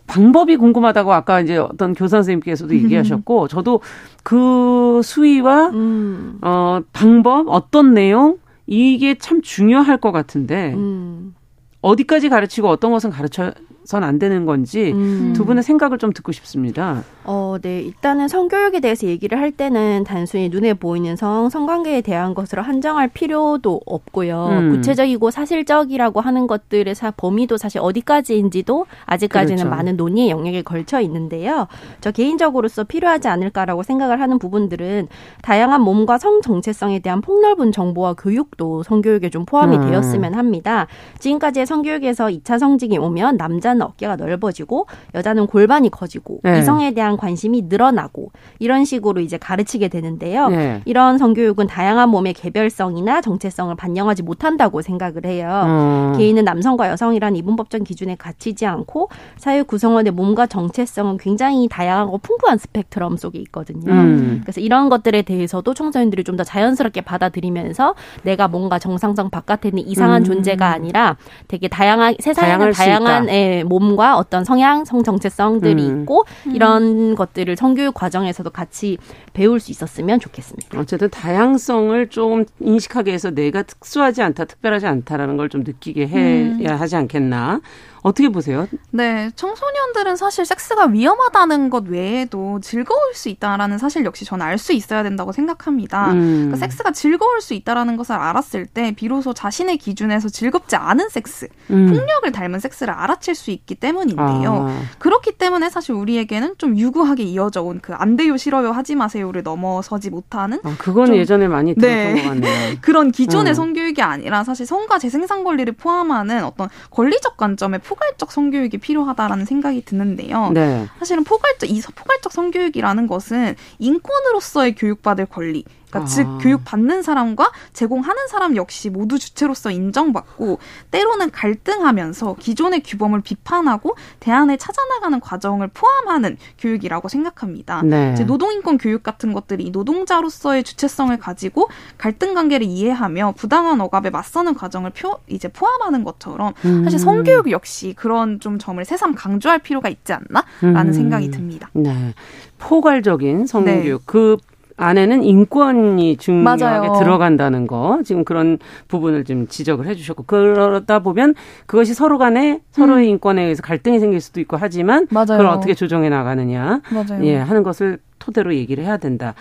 [0.07, 3.81] 방법이 궁금하다고 아까 이제 어떤 교사 선생님께서도 얘기하셨고 저도
[4.23, 6.39] 그 수위와 음.
[6.43, 11.35] 어 방법 어떤 내용 이게 참 중요할 것 같은데 음.
[11.83, 13.53] 어디까지 가르치고 어떤 것은 가르쳐
[13.85, 15.33] 선안 되는 건지 음.
[15.35, 17.03] 두 분의 생각을 좀 듣고 싶습니다.
[17.25, 17.81] 어, 네.
[17.81, 23.81] 일단은 성교육에 대해서 얘기를 할 때는 단순히 눈에 보이는 성, 성관계에 대한 것으로 한정할 필요도
[23.87, 24.49] 없고요.
[24.51, 24.71] 음.
[24.71, 29.77] 구체적이고 사실적이라고 하는 것들의 사, 범위도 사실 어디까지인지도 아직까지는 그렇죠.
[29.77, 31.67] 많은 논의의 영역에 걸쳐 있는데요.
[32.01, 35.09] 저 개인적으로서 필요하지 않을까라고 생각을 하는 부분들은
[35.43, 39.91] 다양한 몸과 성 정체성에 대한 폭넓은 정보와 교육도 성교육에 좀 포함이 음.
[39.91, 40.87] 되었으면 합니다.
[41.19, 46.59] 지금까지의 성교육에서 2차 성징이 오면 남자 남자는 어깨가 넓어지고 여자는 골반이 커지고 네.
[46.59, 50.49] 이성에 대한 관심이 늘어나고 이런 식으로 이제 가르치게 되는데요.
[50.49, 50.83] 네.
[50.85, 55.63] 이런 성교육은 다양한 몸의 개별성이나 정체성을 반영하지 못한다고 생각을 해요.
[55.67, 56.19] 음.
[56.19, 63.17] 개인은 남성과 여성이란 이분법적 기준에 갇히지 않고 사회 구성원의 몸과 정체성은 굉장히 다양하고 풍부한 스펙트럼
[63.17, 63.93] 속에 있거든요.
[63.93, 64.41] 음.
[64.43, 70.23] 그래서 이런 것들에 대해서도 청소년들이 좀 더 자연스럽게 받아들이면서 내가 뭔가 정상성 바깥에 있는 이상한
[70.23, 70.25] 음.
[70.25, 71.17] 존재가 아니라
[71.49, 76.01] 되게 다양한 세상에는 다양한 예, 몸과 어떤 성향, 성 정체성들이 음.
[76.03, 77.15] 있고 이런 음.
[77.15, 78.97] 것들을 성교육 과정에서도 같이
[79.35, 80.79] 배울 수 있었으면 좋겠습니다.
[80.81, 86.77] 어쨌든 다양성을 좀 인식하게 해서 내가 특수하지 않다, 특별하지 않다라는 걸 좀 느끼게 해야 음.
[86.79, 87.61] 하지 않겠나.
[88.03, 88.67] 어떻게 보세요?
[88.91, 94.73] 네, 청소년들은 사실 섹스가 위험하다는 것 외에도 즐거울 수 있다라는 사실 역시 저는 알 수
[94.75, 96.13] 있어야 된다고 생각합니다.
[96.13, 96.31] 음.
[96.51, 101.87] 그러니까 섹스가 즐거울 수 있다라는 것을 알았을 때 비로소 자신의 기준에서 즐겁지 않은 섹스, 음.
[101.89, 104.67] 폭력을 닮은 섹스를 알아챌 수 있기 때문인데요.
[104.69, 104.83] 아.
[104.99, 110.11] 그렇기 때문에 사실 우리에게는 좀 유구하게 이어져 온 그 안 돼요, 싫어요, 하지 마세요를 넘어서지
[110.11, 110.61] 못하는.
[110.65, 112.23] 아, 그건 예전에 많이 들었던 네.
[112.23, 112.77] 것 같네요.
[112.83, 113.55] 그런 기존의 음.
[113.55, 120.51] 성교육이 아니라 사실 성과 재생산 권리를 포함하는 어떤 권리적 관점의 포괄적 성교육이 필요하다라는 생각이 드는데요.
[120.53, 120.87] 네.
[121.01, 126.05] 사실은 포괄적 이 포괄적 성교육이라는 것은 인권으로서의 교육받을 권리 그러니까 아.
[126.05, 130.59] 즉 교육 받는 사람과 제공하는 사람 역시 모두 주체로서 인정받고
[130.91, 137.83] 때로는 갈등하면서 기존의 규범을 비판하고 대안을 찾아나가는 과정을 포함하는 교육이라고 생각합니다.
[137.83, 138.13] 네.
[138.15, 144.91] 이제 노동인권 교육 같은 것들이 노동자로서의 주체성을 가지고 갈등 관계를 이해하며 부당한 억압에 맞서는 과정을
[144.91, 146.85] 표, 이제 포함하는 것처럼 음.
[146.85, 150.93] 사실 성교육 역시 그런 좀 점을 새삼 강조할 필요가 있지 않나라는 음.
[150.93, 151.69] 생각이 듭니다.
[151.73, 152.15] 네.
[152.59, 154.05] 포괄적인 성교육 네.
[154.07, 154.37] 그
[154.81, 156.99] 안에는 인권이 중요하게 맞아요.
[156.99, 161.35] 들어간다는 거 지금 그런 부분을 좀 지적을 해주셨고 그러다 보면
[161.67, 163.11] 그것이 서로 간에 서로의 음.
[163.11, 165.27] 인권에 의해서 갈등이 생길 수도 있고 하지만 맞아요.
[165.27, 167.25] 그걸 어떻게 조정해 나가느냐 맞아요.
[167.25, 169.35] 예 하는 것을 토대로 얘기를 해야 된다.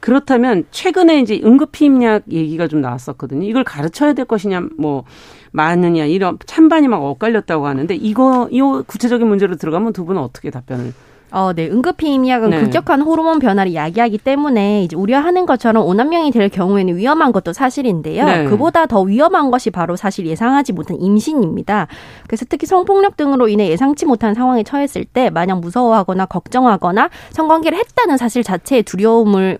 [0.00, 3.46] 그렇다면 최근에 이제 응급 피임약 얘기가 좀 나왔었거든요.
[3.46, 5.04] 이걸 가르쳐야 될 것이냐 뭐
[5.52, 10.92] 많느냐 이런 찬반이 막 엇갈렸다고 하는데 이거 이 구체적인 문제로 들어가면 두 분은 어떻게 답변을
[11.32, 11.68] 어, 네.
[11.68, 12.60] 응급피임약은 네.
[12.60, 18.24] 급격한 호르몬 변화를 야기하기 때문에 이제 우려하는 것처럼 오남용이 될 경우에는 위험한 것도 사실인데요.
[18.24, 18.44] 네.
[18.44, 21.86] 그보다 더 위험한 것이 바로 사실 예상하지 못한 임신입니다.
[22.26, 28.16] 그래서 특히 성폭력 등으로 인해 예상치 못한 상황에 처했을 때 마냥 무서워하거나 걱정하거나 성관계를 했다는
[28.16, 29.58] 사실 자체의 두려움을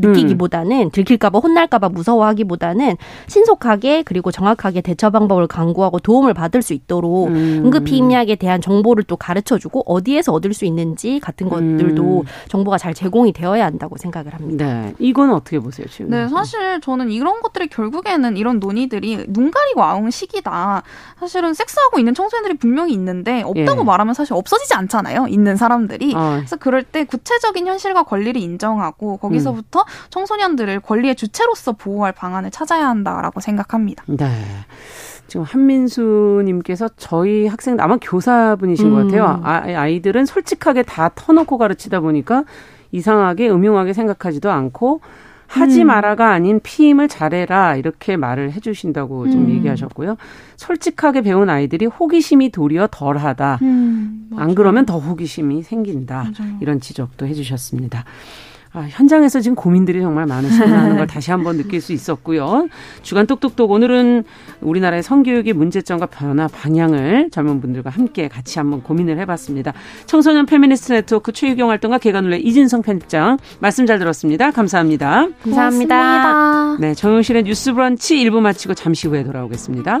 [0.00, 0.90] 느끼기보다는 음.
[0.90, 7.62] 들킬까봐 혼날까봐 무서워하기보다는 신속하게 그리고 정확하게 대처 방법을 강구하고 도움을 받을 수 있도록 음.
[7.64, 12.24] 응급피임약에 대한 정보를 또 가르쳐주고 어디에서 얻을 수 있는지 같은 것들도 음.
[12.48, 14.64] 정보가 잘 제공이 되어야 한다고 생각을 합니다.
[14.64, 16.10] 네, 이건 어떻게 보세요, 지금?
[16.10, 20.82] 네, 사실 저는 이런 것들이 결국에는 이런 논의들이 눈 가리고 아웅 시기다.
[21.18, 23.84] 사실은 섹스하고 있는 청소년들이 분명히 있는데 없다고 예.
[23.84, 25.26] 말하면 사실 없어지지 않잖아요.
[25.28, 26.14] 있는 사람들이.
[26.14, 26.36] 어.
[26.38, 33.40] 그래서 그럴 때 구체적인 현실과 권리를 인정하고 거기서부터 청소년들을 권리의 주체로서 보호할 방안을 찾아야 한다라고
[33.40, 34.04] 생각합니다.
[34.06, 34.26] 네.
[35.26, 38.90] 지금 한민수님께서 저희 학생 아마 교사분이신 음.
[38.90, 39.40] 것 같아요.
[39.44, 42.44] 아, 아이들은 솔직하게 다 터놓고 가르치다 보니까
[42.90, 45.00] 이상하게 음흉하게 생각하지도 않고
[45.46, 45.88] 하지 음.
[45.88, 49.30] 마라가 아닌 피임을 잘해라 이렇게 말을 해주신다고 음.
[49.30, 50.16] 좀 얘기하셨고요.
[50.56, 53.58] 솔직하게 배운 아이들이 호기심이 도리어 덜하다.
[53.62, 56.30] 음, 안 그러면 더 호기심이 생긴다.
[56.38, 56.56] 맞아요.
[56.60, 58.04] 이런 지적도 해주셨습니다.
[58.72, 62.68] 아, 현장에서 지금 고민들이 정말 많으시구나 걸 다시 한번 느낄 수 있었고요.
[63.02, 64.24] 주간 똑똑똑 오늘은
[64.60, 69.72] 우리나라의 성교육의 문제점과 변화 방향을 젊은 분들과 함께 같이 한번 고민을 해봤습니다.
[70.06, 74.50] 청소년 페미니스트 네트워크 최유경 활동가 계간홀로 이진송 편집장 말씀 잘 들었습니다.
[74.52, 75.28] 감사합니다.
[75.42, 75.96] 감사합니다.
[75.96, 76.76] 고맙습니다.
[76.80, 80.00] 네, 정용실의 뉴스 브런치 1부 마치고 잠시 후에 돌아오겠습니다.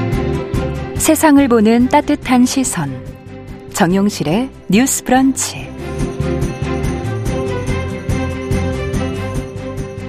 [1.01, 2.91] 세상을 보는 따뜻한 시선.
[3.73, 5.67] 정용실의 뉴스 브런치.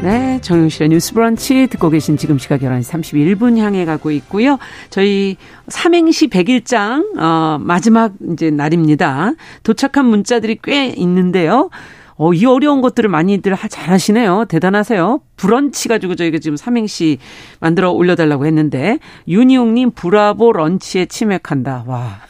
[0.02, 4.58] 네, 정용실의 뉴스 브런치 듣고 계신 지금 시각 11시 31분 향해 가고 있고요.
[4.90, 9.32] 저희 삼행시 100일장 어 마지막 이제 날입니다.
[9.62, 11.70] 도착한 문자들이 꽤 있는데요.
[12.22, 14.44] 어, 이 어려운 것들을 많이들 잘 하시네요.
[14.44, 15.22] 대단하세요.
[15.34, 17.18] 브런치 가지고 저희가 지금 삼행시
[17.58, 21.82] 만들어 올려달라고 했는데, 윤희용님, 브라보 런치에 치맥한다.
[21.88, 22.20] 와.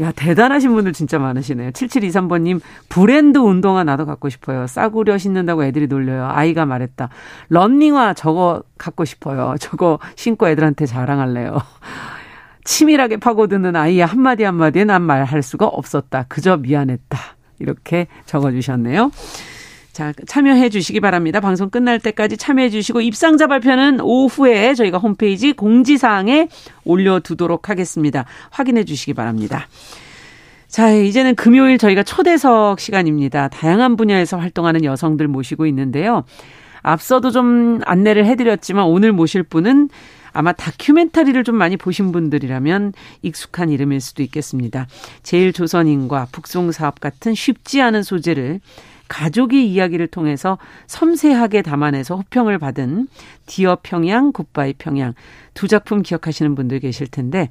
[0.00, 1.70] 야, 대단하신 분들 진짜 많으시네요.
[1.70, 4.66] 7723번님, 브랜드 운동화 나도 갖고 싶어요.
[4.66, 6.26] 싸구려 신는다고 애들이 놀려요.
[6.28, 7.08] 아이가 말했다.
[7.50, 9.54] 런닝화 저거 갖고 싶어요.
[9.60, 11.58] 저거 신고 애들한테 자랑할래요.
[12.64, 16.24] 치밀하게 파고드는 아이의 한마디 한마디에 난 말할 수가 없었다.
[16.28, 17.33] 그저 미안했다.
[17.58, 19.10] 이렇게 적어주셨네요.
[19.92, 21.38] 자, 참여해 주시기 바랍니다.
[21.38, 26.48] 방송 끝날 때까지 참여해 주시고 입상자 발표는 오후에 저희가 홈페이지 공지사항에
[26.84, 28.24] 올려두도록 하겠습니다.
[28.50, 29.68] 확인해 주시기 바랍니다.
[30.66, 33.46] 자, 이제는 금요일 저희가 초대석 시간입니다.
[33.46, 36.24] 다양한 분야에서 활동하는 여성들 모시고 있는데요.
[36.82, 39.88] 앞서도 좀 안내를 해드렸지만 오늘 모실 분은
[40.34, 42.92] 아마 다큐멘터리를 좀 많이 보신 분들이라면
[43.22, 44.86] 익숙한 이름일 수도 있겠습니다.
[45.22, 48.60] 제일 조선인과 북송 사업 같은 쉽지 않은 소재를
[49.08, 53.06] 가족의 이야기를 통해서 섬세하게 담아내서 호평을 받은
[53.46, 55.14] 디어 평양, 굿바이 평양
[55.52, 57.48] 두 작품 기억하시는 분들 계실 텐데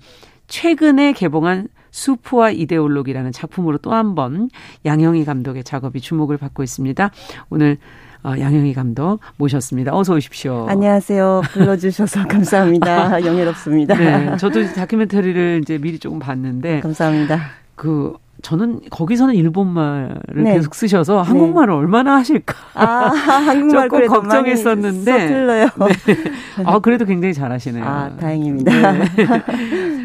[0.47, 4.49] 최근에 개봉한 수프와 이데올로기라는 작품으로 또 한 번
[4.83, 7.11] 양영희 감독의 작업이 주목을 받고 있습니다.
[7.49, 9.95] 오늘 어, 양영희 감독 모셨습니다.
[9.95, 10.65] 어서 오십시오.
[10.69, 11.41] 안녕하세요.
[11.51, 13.25] 불러주셔서 감사합니다.
[13.25, 13.95] 영예롭습니다.
[13.95, 17.39] 네, 저도 다큐멘터리를 이제 미리 조금 봤는데 감사합니다.
[17.75, 20.53] 그 저는 거기서는 일본말을 네.
[20.55, 21.79] 계속 쓰셔서 한국말을 네.
[21.79, 25.65] 얼마나 하실까 아, 한국말 조금 걱정했었는데 서툴러요.
[26.07, 26.63] 네.
[26.65, 27.83] 아 그래도 굉장히 잘하시네요.
[27.85, 28.91] 아 다행입니다.
[28.91, 29.05] 네.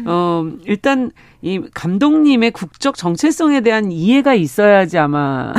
[0.05, 5.53] 어 일단 이 감독님의 국적 정체성에 대한 이해가 있어야지 아마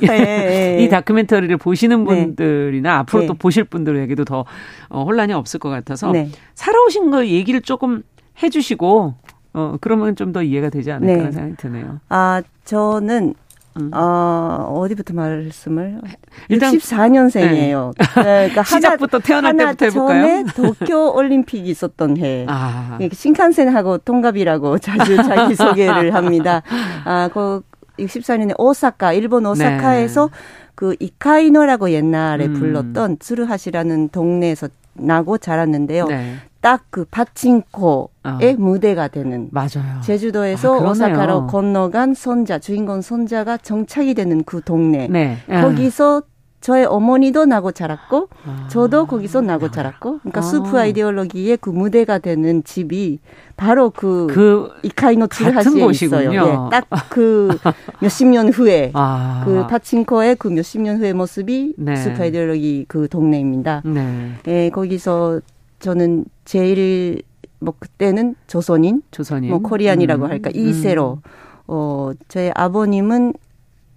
[0.00, 0.78] 네.
[0.84, 2.26] 이 다큐멘터리를 보시는 네.
[2.34, 4.44] 분들이나 앞으로 또 보실 분들에게도 더
[4.88, 6.12] 어, 혼란이 없을 것 같아서
[6.54, 8.02] 살아오신 거 얘기를 조금
[8.42, 9.14] 해주시고
[9.54, 11.32] 어, 그러면 좀 더 이해가 되지 않을까 네.
[11.32, 12.00] 생각이 드네요.
[12.10, 13.34] 아, 저는
[13.78, 13.90] 음.
[13.94, 16.00] 어, 어디부터 말씀을?
[16.48, 17.92] 일단 64년생이에요.
[17.98, 18.04] 네.
[18.48, 20.22] 그러니까 시작부터 태어날 하나 때부터 해볼까요?
[20.22, 22.44] 전에 도쿄 올림픽이 있었던 해.
[22.48, 22.98] 아.
[23.12, 26.62] 신칸센하고 동갑이라고 자주 자기 소개를 합니다.
[27.04, 27.62] 아, 그
[27.98, 30.36] 64년에 오사카, 일본 오사카에서 네.
[30.74, 32.54] 그 이카이노라고 옛날에 음.
[32.54, 36.06] 불렀던 츠루하시라는 동네에서 나고 자랐는데요.
[36.06, 36.36] 네.
[36.60, 38.38] 딱그 파친코의 어.
[38.58, 40.00] 무대가 되는 맞아요.
[40.02, 45.38] 제주도에서 아, 오사카로 건너간 손자 주인공 손자가 정착이 되는 그 동네 네.
[45.48, 46.22] 거기서
[46.66, 48.66] 저의 어머니도 나고 자랐고 아.
[48.68, 50.42] 저도 거기서 나고 자랐고 그러니까 아.
[50.42, 53.20] 수프 아이디올로기의 그 무대가 되는 집이
[53.56, 56.32] 바로 그, 그 이카이노 츠르하시에 있어요.
[56.34, 56.40] 예,
[56.72, 57.58] 딱그
[58.00, 59.42] 몇십 년 후에 아.
[59.44, 61.94] 그 파친코의 그 몇십 년 후의 모습이 네.
[61.94, 63.82] 수프 아이디올로기 그 동네입니다.
[63.84, 64.32] 네.
[64.48, 65.42] 예, 거기서
[65.78, 67.22] 저는 제일
[67.60, 70.30] 뭐 그때는 조선인, 조선인, 뭐 코리안이라고 음.
[70.30, 71.30] 할까 이세로 음.
[71.68, 73.34] 어 저의 아버님은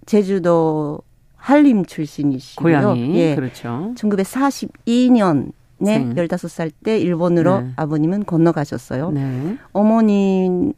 [0.06, 1.00] 제주도
[1.40, 2.80] 한림 출신이시고요.
[2.80, 3.34] 고향이 예.
[3.34, 3.92] 그렇죠.
[3.96, 5.52] 1942년에
[5.84, 6.14] 생.
[6.14, 7.72] 15살 때 일본으로 네.
[7.76, 9.10] 아버님은 건너가셨어요.
[9.10, 9.56] 네.
[9.72, 10.74] 어머니는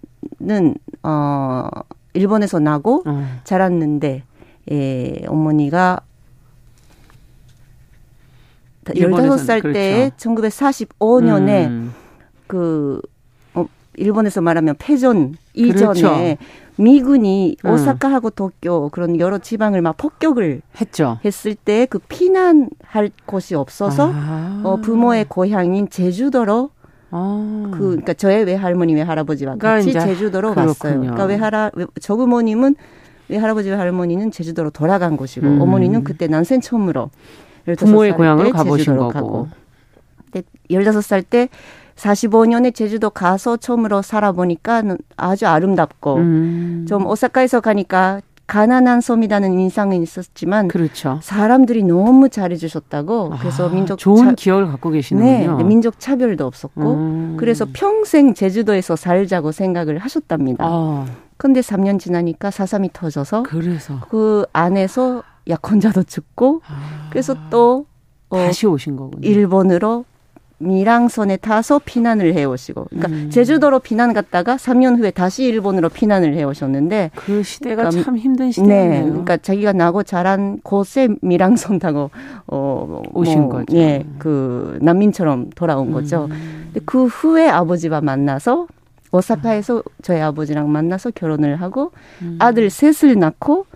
[1.03, 1.69] 어
[2.15, 3.41] 일본에서 나고 어.
[3.45, 4.23] 자랐는데
[4.71, 6.01] 예, 어머니가
[8.85, 9.73] 15살 그렇죠.
[9.73, 11.95] 때 1945년에 음.
[12.47, 13.01] 그
[13.55, 16.37] 어, 일본에서 말하면 패전 이전에 그렇죠.
[16.77, 17.71] 미군이 음.
[17.71, 21.19] 오사카하고 도쿄 그런 여러 지방을 막 폭격을 했죠.
[21.25, 24.61] 했을 때 그 피난할 곳이 없어서 아.
[24.65, 26.71] 어, 부모의 고향인 제주도로
[27.11, 27.71] 아.
[27.73, 30.67] 그 그러니까 저의 외할머니 외할아버지와 같이 제주도로 그렇군요.
[30.75, 31.01] 갔어요.
[31.01, 32.75] 그러니까 외할아 저부모님은
[33.29, 35.61] 외할아버지 외할머니는 제주도로 돌아간 곳이고 음.
[35.61, 37.11] 어머니는 그때 난생 처음으로
[37.79, 39.09] 부모의 고향을 가보신 거고.
[39.13, 39.49] 가고.
[40.71, 41.49] 15살 때
[42.03, 44.83] 45년에 제주도 가서 처음으로 살아보니까
[45.17, 46.87] 아주 아름답고 음.
[46.89, 51.21] 좀 오사카에서 가니까 가난한 섬이라는 인상은 있었지만 그렇죠.
[51.23, 54.33] 사람들이 너무 잘해주셨다고 그래서 아, 민족 좋은 차...
[54.33, 55.57] 기억을 갖고 계시는군요.
[55.57, 57.37] 네, 민족 차별도 없었고 음.
[57.39, 60.65] 그래서 평생 제주도에서 살자고 생각을 하셨답니다.
[60.67, 61.07] 아.
[61.37, 67.09] 근데 3년 지나니까 사삼이 터져서 그래서 그 안에서 약혼자도 죽고 아.
[67.11, 67.87] 그래서 또
[68.29, 69.27] 어, 다시 오신 거군요.
[69.27, 70.05] 일본으로
[70.63, 73.31] 미랑선에 타서 피난을 해오시고, 그러니까 음.
[73.31, 79.05] 제주도로 피난 갔다가 3년 후에 다시 일본으로 피난을 해오셨는데 그 시대가 그러니까, 참 힘든 시대네요.
[79.05, 82.11] 네, 그러니까 자기가 나고 자란 곳에 미랑선 타고
[82.47, 83.77] 어 오신 뭐, 거죠.
[83.77, 85.93] 예, 그 난민처럼 돌아온 음.
[85.93, 86.29] 거죠.
[86.29, 88.67] 근데 그 후에 아버지와 만나서
[89.13, 92.39] 오사카에서 저희 아버지랑 만나서 결혼을 하고 음.
[92.41, 93.67] 아들 셋을 낳고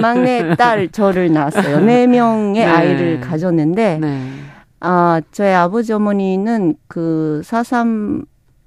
[0.00, 1.80] 막내 딸 저를 낳았어요.
[1.80, 2.70] 네 명의 네.
[2.70, 3.98] 아이를 가졌는데.
[4.00, 4.20] 네.
[4.80, 8.24] 아, 저희 아버지 어머니는 그 사삼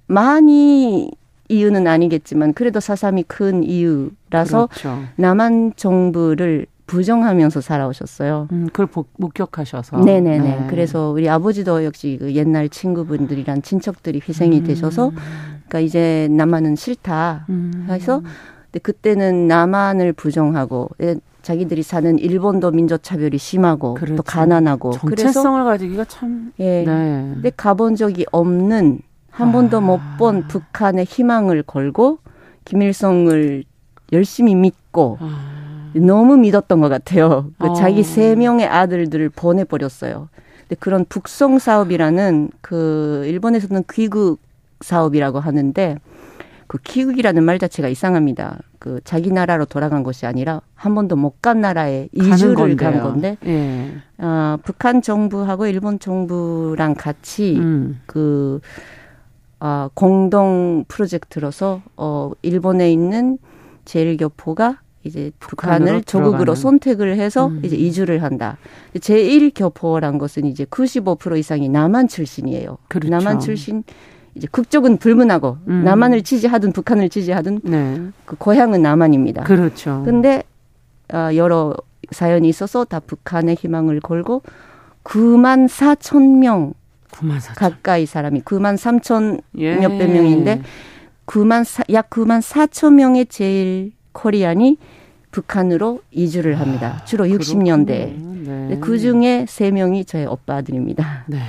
[0.07, 1.11] 많이
[1.49, 4.99] 이유는 아니겠지만 그래도 사삼이 큰 이유라서 그렇죠.
[5.17, 8.47] 남한 정부를 부정하면서 살아오셨어요.
[8.51, 9.99] 음, 그걸 복, 목격하셔서.
[9.99, 10.39] 네네네.
[10.39, 10.67] 네.
[10.69, 14.63] 그래서 우리 아버지도 역시 그 옛날 친구분들이란 친척들이 희생이 음.
[14.63, 15.11] 되셔서,
[15.67, 17.87] 그러니까 이제 남한은 싫다 음.
[17.89, 18.21] 해서,
[18.65, 24.15] 근데 그때는 남한을 부정하고 예, 자기들이 사는 일본도 민족 차별이 심하고 그렇죠.
[24.15, 26.83] 또 가난하고 정체성을 가지기가 참 예.
[26.83, 27.31] 네.
[27.33, 29.51] 근데 가본 적이 없는 한 아.
[29.51, 32.19] 번도 못 본 북한의 희망을 걸고
[32.65, 33.63] 김일성을
[34.13, 35.91] 열심히 믿고 아.
[35.95, 37.51] 너무 믿었던 것 같아요.
[37.59, 37.73] 그 어.
[37.73, 40.29] 자기 세 명의 아들들을 보내버렸어요.
[40.61, 44.39] 근데 그런 북송 사업이라는 그 일본에서는 귀국
[44.81, 45.97] 사업이라고 하는데
[46.67, 48.59] 그 귀국이라는 말 자체가 이상합니다.
[48.79, 53.95] 그 자기 나라로 돌아간 것이 아니라 한 번도 못 간 나라에 이주를 간 건데 예.
[54.17, 57.99] 어, 북한 정부하고 일본 정부랑 같이 음.
[58.05, 58.61] 그
[59.59, 63.37] 어, 공동 프로젝트로서 어, 일본에 있는
[63.85, 67.61] 제일교포가 이제 북한을 조국으로 선택을 해서 음.
[67.63, 68.57] 이제 이주를 한다.
[68.99, 72.77] 제일교포란 것은 이제 95% 이상이 남한 출신이에요.
[72.87, 73.09] 그렇죠.
[73.09, 73.83] 남한 출신
[74.35, 75.83] 이제 극적은 불문하고 음.
[75.83, 78.01] 남한을 지지하든 북한을 지지하든 네.
[78.25, 79.43] 그 고향은 남한입니다.
[79.43, 80.01] 그렇죠.
[80.05, 80.43] 근데
[81.13, 81.75] 어, 여러
[82.11, 84.41] 사연이 있어서 다 북한의 희망을 걸고
[85.03, 86.73] 9만 4천 명
[87.11, 87.55] 9만 4천.
[87.55, 89.75] 가까이 사람이 9만 3천 예.
[89.75, 90.61] 몇백 명인데
[91.27, 94.77] 9만 사, 약 9만 4천 명의 제일 코리안이
[95.31, 96.99] 북한으로 이주를 합니다.
[97.01, 97.87] 아, 주로 60년대.
[97.87, 98.77] 네.
[98.79, 101.25] 그 중에 3명이 저의 오빠들입니다.
[101.27, 101.39] 네.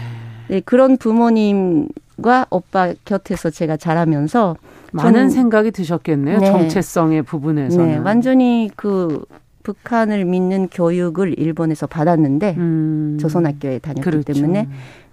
[0.48, 1.88] 네, 그런 부모님
[2.22, 4.56] 과 오빠 곁에서 제가 자라면서
[4.92, 6.38] 많은 생각이 드셨겠네요.
[6.38, 6.46] 네.
[6.46, 7.86] 정체성의 부분에서는.
[7.86, 9.24] 네, 완전히 그
[9.64, 13.18] 북한을 믿는 교육을 일본에서 받았는데 음.
[13.20, 14.32] 조선학교에 다녔기 그렇죠.
[14.32, 14.68] 때문에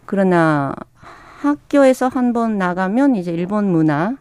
[0.05, 0.73] 그러나
[1.39, 4.15] 학교에서 한 번 나가면 이제 일본 문화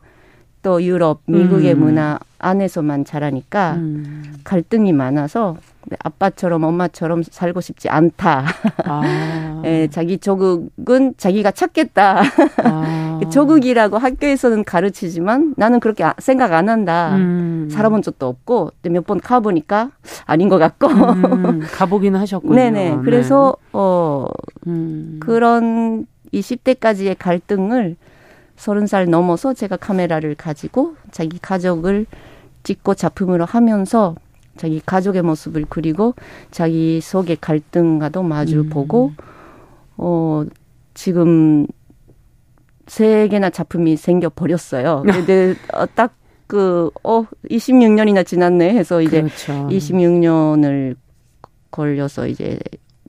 [0.62, 1.80] 또 유럽, 미국의 음.
[1.80, 4.34] 문화 안에서만 자라니까 음.
[4.44, 5.56] 갈등이 많아서
[6.04, 8.44] 아빠처럼 엄마처럼 살고 싶지 않다.
[8.84, 9.62] 아.
[9.64, 12.22] 예, 자기 조국은 자기가 찾겠다.
[12.64, 13.20] 아.
[13.30, 17.14] 조국이라고 학교에서는 가르치지만 나는 그렇게 아, 생각 안 한다.
[17.16, 17.68] 음.
[17.70, 19.90] 살아본 적도 없고 몇 번 가보니까
[20.26, 20.88] 아닌 것 같고.
[20.88, 21.60] 음.
[21.72, 22.54] 가보기는 하셨군요.
[22.54, 22.98] 네네.
[23.04, 23.68] 그래서 네.
[23.72, 24.26] 어
[24.66, 25.18] 음.
[25.20, 27.96] 그런 20대까지의 갈등을
[28.60, 32.04] 서른 살 넘어서 제가 카메라를 가지고 자기 가족을
[32.62, 34.14] 찍고 작품으로 하면서
[34.58, 36.14] 자기 가족의 모습을 그리고
[36.50, 38.68] 자기 속의 갈등과도 마주 음.
[38.68, 39.12] 보고
[39.96, 40.44] 어
[40.92, 41.66] 지금
[42.86, 45.04] 세 개나 작품이 생겨 버렸어요.
[45.08, 49.68] 근데 어, 딱그 어 26년이나 지났네 해서 이제 그렇죠.
[49.70, 50.96] 26년을
[51.70, 52.58] 걸려서 이제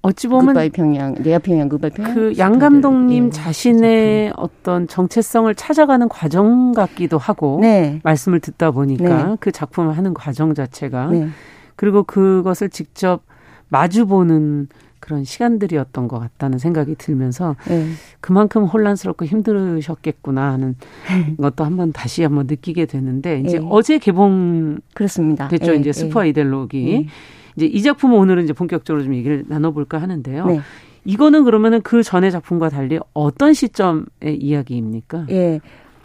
[0.04, 2.14] 어찌 보면 굿바이 평양, 내야 평양, 굿바이 평양.
[2.16, 4.44] 그 양 감독님 예, 자신의 작품.
[4.44, 8.00] 어떤 정체성을 찾아가는 과정 같기도 하고 네.
[8.04, 9.38] 말씀을 듣다 보니까 네.
[9.40, 11.28] 그 작품을 하는 과정 자체가 네.
[11.76, 13.22] 그리고 그것을 직접
[13.70, 14.68] 마주 보는
[15.00, 17.88] 그런 시간들이었던 것 같다는 생각이 들면서 네.
[18.22, 20.76] 그만큼 혼란스럽고 힘들으셨겠구나 하는
[21.42, 23.68] 것도 한번 다시 한번 느끼게 되는데 이제 네.
[23.70, 25.48] 어제 개봉 그렇습니다.
[25.48, 25.72] 됐죠.
[25.74, 25.78] 네.
[25.78, 27.08] 이제 스포 아이델로기.
[27.56, 30.46] 이제 이 작품은 오늘은 이제 본격적으로 좀 얘기를 나눠볼까 하는데요.
[30.46, 30.62] 네.
[31.06, 34.06] 이거는 그러면은 그 전의 작품과 달리 어떤 시점의
[34.38, 35.28] 이야기입니까?
[35.32, 35.60] 예.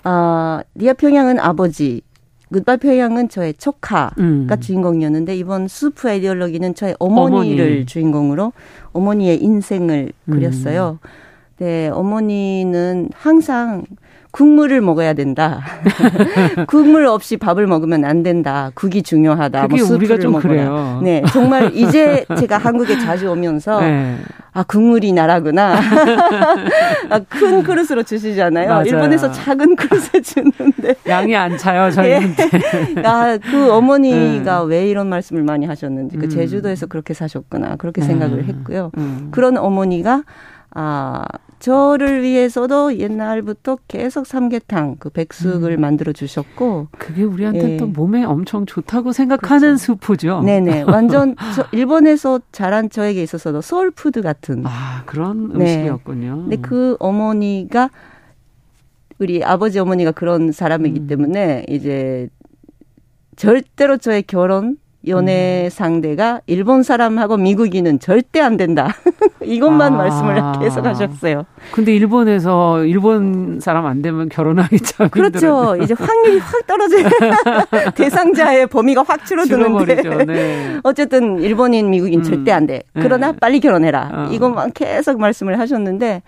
[0.04, 2.00] 아, 리아 평양은 아버지,
[2.52, 4.48] 굿바이 평양은 저의 조카가 음.
[4.60, 7.86] 주인공이었는데 이번 수프 아이디올로기는 저의 어머니를 어머니.
[7.86, 8.52] 주인공으로
[8.92, 10.32] 어머니의 인생을 음.
[10.32, 10.98] 그렸어요.
[11.02, 11.08] 음.
[11.58, 13.84] 네, 어머니는 항상
[14.36, 15.62] 국물을 먹어야 된다.
[16.68, 18.70] 국물 없이 밥을 먹으면 안 된다.
[18.74, 19.66] 국이 중요하다.
[19.66, 20.52] 그게 뭐 우리가 좀 먹어라.
[20.52, 21.00] 그래요.
[21.02, 24.18] 네, 정말 이제 제가 한국에 자주 오면서 네.
[24.52, 25.80] 아 국물이 나라구나.
[27.08, 28.68] 아, 큰 그릇으로 주시잖아요.
[28.68, 28.84] 맞아요.
[28.84, 32.50] 일본에서 작은 그릇에 주는데 양이 안 차요 저희한테.
[32.94, 33.02] 네.
[33.02, 34.66] 아그 어머니가 네.
[34.66, 36.28] 왜 이런 말씀을 많이 하셨는지 그 음.
[36.28, 38.44] 제주도에서 그렇게 사셨구나 그렇게 생각을 음.
[38.44, 38.90] 했고요.
[38.98, 39.28] 음.
[39.30, 40.24] 그런 어머니가
[40.74, 41.24] 아
[41.58, 45.80] 저를 위해서도 옛날부터 계속 삼계탕 그 백숙을 음.
[45.80, 47.76] 만들어 주셨고 그게 우리한테 예.
[47.76, 49.76] 또 몸에 엄청 좋다고 생각하는 그렇죠.
[49.76, 50.42] 수프죠.
[50.42, 55.54] 네네 완전 저 일본에서 자란 저에게 있어서도 soul food 같은 아 그런 네.
[55.54, 56.36] 음식이었군요.
[56.42, 57.90] 근데 그 어머니가
[59.18, 61.06] 우리 아버지 어머니가 그런 사람이기 음.
[61.06, 62.28] 때문에 이제
[63.36, 64.76] 절대로 저의 결혼
[65.06, 65.70] 연애 음.
[65.70, 68.94] 상대가 일본 사람하고 미국인은 절대 안 된다.
[69.42, 69.96] 이것만 아.
[69.96, 71.44] 말씀을 계속 하셨어요.
[71.72, 75.36] 근데 일본에서 일본 사람 안 되면 결혼하기 참 그렇죠.
[75.36, 75.82] 힘들어요.
[75.82, 77.04] 이제 확률이 확 떨어져요.
[77.94, 80.24] 대상자의 범위가 확 줄어드는데.
[80.26, 80.76] 네.
[80.84, 82.24] 어쨌든 일본인 미국인 음.
[82.24, 82.82] 절대 안 돼.
[82.94, 83.38] 그러나 네.
[83.38, 84.10] 빨리 결혼해라.
[84.12, 84.28] 어.
[84.32, 86.22] 이것만 계속 말씀을 하셨는데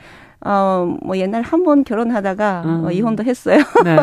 [0.47, 2.85] 어, 뭐 옛날 한 번 결혼하다가 음.
[2.85, 3.59] 어, 이혼도 했어요.
[3.85, 3.97] 네.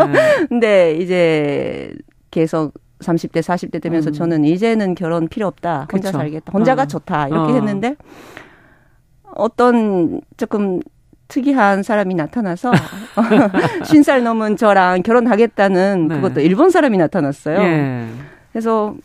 [0.49, 1.93] 근데 이제
[2.29, 4.13] 계속 30대, 40대 되면서 음.
[4.13, 5.87] 저는 이제는 결혼 필요 없다.
[5.91, 6.17] 혼자 그쵸.
[6.17, 6.51] 살겠다.
[6.51, 6.85] 혼자가 어.
[6.85, 7.27] 좋다.
[7.27, 7.55] 이렇게 어.
[7.55, 7.95] 했는데
[9.35, 10.79] 어떤 조금
[11.27, 12.71] 특이한 사람이 나타나서
[13.83, 16.15] 50살 넘은 저랑 결혼하겠다는 네.
[16.15, 17.59] 그것도 일본 사람이 나타났어요.
[17.59, 18.07] 예.
[18.51, 18.95] 그래서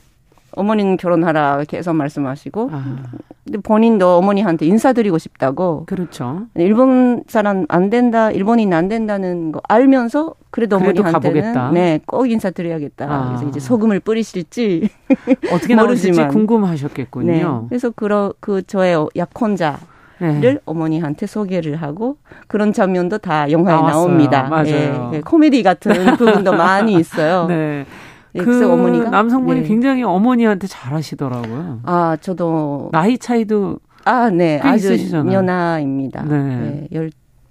[0.57, 2.97] 어머니는 결혼하라 계속 말씀하시고 아.
[3.45, 6.43] 근데 본인도 어머니한테 인사드리고 싶다고 그렇죠.
[6.55, 13.07] 일본 사람 안 된다, 일본인 안 된다는 거 알면서 그래도 어머니한테는 네꼭 인사드려야겠다.
[13.07, 13.27] 아.
[13.29, 14.89] 그래서 이제 소금을 뿌리실지
[15.53, 17.33] 어떻게 나오실지 궁금하셨겠군요.
[17.33, 17.67] 네.
[17.69, 19.79] 그래서 그러 그 저의 약혼자
[20.21, 20.59] 를 네.
[20.67, 24.07] 어머니한테 소개를 하고 그런 장면도 다 영화에 나왔어요.
[24.07, 24.43] 나옵니다.
[24.51, 25.09] 맞아요.
[25.13, 25.21] 네.
[25.23, 27.47] 코미디 같은 부분도 많이 있어요.
[27.47, 27.87] 네.
[28.33, 29.67] 네, 그 어머니가 남성분이 네.
[29.69, 31.81] 굉장히 어머니한테 잘하시더라고요.
[31.85, 34.97] 아 저도 나이 차이도 아 네 아주.
[35.13, 36.23] 연하입니다.
[36.25, 37.11] 네, 네 열.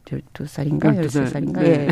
[0.10, 1.88] 12살인가 13살인가 네.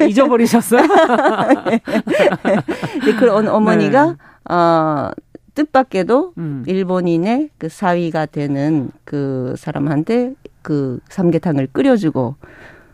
[0.00, 0.06] 예.
[0.08, 0.82] 잊어버리셨어요?
[0.82, 1.80] 네.
[3.06, 3.14] 네.
[3.16, 4.52] 그런 어머니가 네.
[4.52, 5.10] 어
[5.54, 6.64] 뜻밖에도 음.
[6.66, 12.34] 일본인의 그 사위가 되는 그 사람한테 그 삼계탕을 끓여주고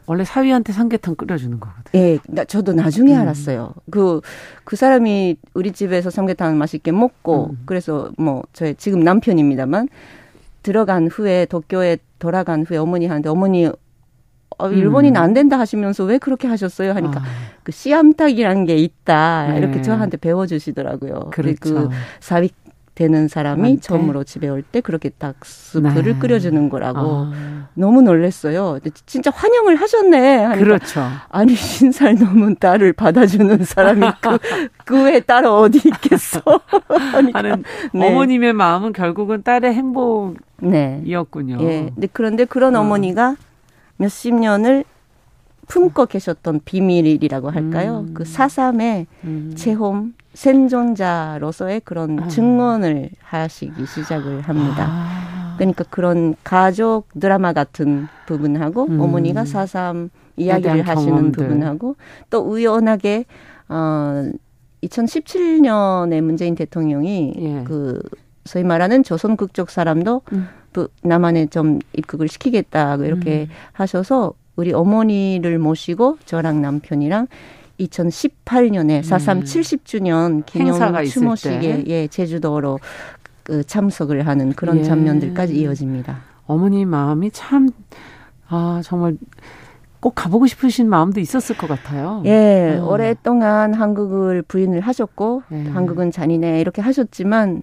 [0.06, 2.02] 원래 사위한테 삼계탕 끓여주는 거거든요.
[2.02, 3.20] 예, 저도 나중에 음.
[3.20, 3.74] 알았어요.
[3.90, 4.20] 그,
[4.64, 7.58] 그 사람이 우리 집에서 삼계탕 맛있게 먹고, 음.
[7.66, 9.88] 그래서 뭐, 저의 지금 남편입니다만,
[10.62, 13.68] 들어간 후에, 도쿄에 돌아간 후에 어머니한테, 어머니,
[14.58, 15.20] 어, 일본인 음.
[15.20, 16.92] 안 된다 하시면서 왜 그렇게 하셨어요?
[16.92, 17.24] 하니까, 아.
[17.64, 19.48] 그 씨암탉이라는 게 있다.
[19.48, 19.58] 네.
[19.58, 21.30] 이렇게 저한테 배워주시더라고요.
[21.32, 21.88] 그 그렇죠.
[21.88, 21.90] 그
[22.20, 22.50] 사위
[22.96, 26.18] 되는 사람이 처음으로 집에 올 때 그렇게 딱 스프를 네.
[26.18, 27.68] 끓여주는 거라고 아.
[27.74, 28.78] 너무 놀랬어요.
[29.04, 30.56] 진짜 환영을 하셨네.
[30.56, 31.02] 그렇죠.
[31.28, 34.38] 아니 신살 넘은 딸을 받아주는 사람이 그,
[34.84, 36.40] 그 외에 딸 어디 있겠어?
[37.32, 38.08] 하는 네.
[38.08, 41.56] 어머님의 마음은 결국은 딸의 행복이었군요.
[41.58, 41.64] 네.
[41.64, 41.90] 예.
[41.94, 42.80] 근데 그런데 그런 어.
[42.80, 43.36] 어머니가
[43.98, 44.84] 몇십 년을
[45.66, 48.04] 품고 계셨던 비밀이라고 할까요?
[48.08, 48.14] 음.
[48.14, 49.52] 그 사삼의 음.
[49.56, 52.28] 체험 생존자로서의 그런 아.
[52.28, 54.86] 증언을 하시기 시작을 합니다.
[54.88, 55.54] 아.
[55.58, 59.00] 그러니까 그런 가족 드라마 같은 부분하고 음.
[59.00, 61.48] 어머니가 사삼 이야기를 하시는 경험들.
[61.48, 61.96] 부분하고
[62.30, 63.24] 또 우연하게
[63.68, 64.30] 어
[64.82, 67.64] 2017년에 문재인 대통령이 예.
[67.64, 68.00] 그
[68.44, 70.48] 소위 말하는 조선 극적 사람도 음.
[71.02, 73.54] 남한에 좀 입국을 시키겠다 이렇게 음.
[73.72, 77.28] 하셔서 우리 어머니를 모시고 저랑 남편이랑
[77.78, 79.42] 2018년에 4.3 음.
[79.42, 82.78] 70주년 기념 추모식에 예, 제주도로
[83.42, 84.82] 그 참석을 하는 그런 예.
[84.82, 86.18] 장면들까지 이어집니다.
[86.46, 87.68] 어머니 마음이 참,
[88.48, 89.16] 아, 정말
[90.00, 92.22] 꼭 가보고 싶으신 마음도 있었을 것 같아요.
[92.24, 92.86] 예, 어.
[92.86, 95.64] 오랫동안 한국을 부인을 하셨고, 예.
[95.68, 97.62] 한국은 잔인해, 이렇게 하셨지만,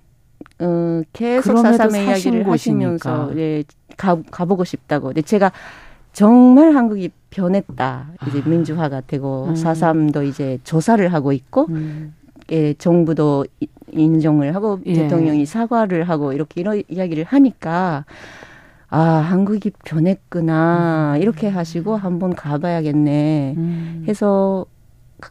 [0.60, 3.64] 어, 계속 사삼의 이야기를 하시면서, 예,
[3.98, 5.08] 가, 가보고 싶다고.
[5.08, 5.52] 근데 제가
[6.14, 8.12] 정말 한국이 변했다.
[8.28, 8.48] 이제 아.
[8.48, 9.56] 민주화가 되고 음.
[9.56, 12.14] 사삼도 이제 조사를 하고 있고 음.
[12.52, 13.46] 예, 정부도
[13.92, 14.94] 인정을 하고 예.
[14.94, 18.06] 대통령이 사과를 하고 이렇게 이런 이야기를 하니까
[18.90, 21.22] 아 한국이 변했구나 음.
[21.22, 24.06] 이렇게 하시고 한번 가봐야겠네 음.
[24.08, 24.66] 해서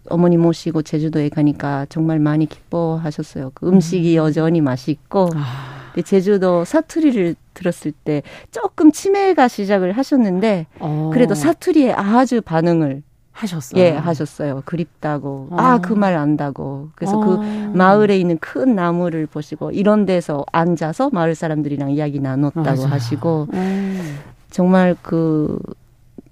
[0.09, 3.53] 어머니 모시고 제주도에 가니까 정말 많이 기뻐하셨어요.
[3.55, 4.25] 그 음식이 음.
[4.25, 5.29] 여전히 맛있고.
[5.35, 5.82] 아.
[6.01, 11.11] 제주도 사투리를 들었을 때 조금 치매가 시작을 하셨는데 어.
[11.13, 13.81] 그래도 사투리에 아주 반응을 하셨어요.
[13.83, 14.63] 예, 하셨어요.
[14.67, 15.49] 그립다고.
[15.51, 15.57] 어.
[15.59, 16.91] 아, 그 말 안다고.
[16.95, 17.37] 그래서 그 어.
[17.39, 22.89] 그 마을에 있는 큰 나무를 보시고 이런 데서 앉아서 마을 사람들이랑 이야기 나눴다고 맞아.
[22.91, 24.19] 하시고 음.
[24.51, 25.59] 정말 그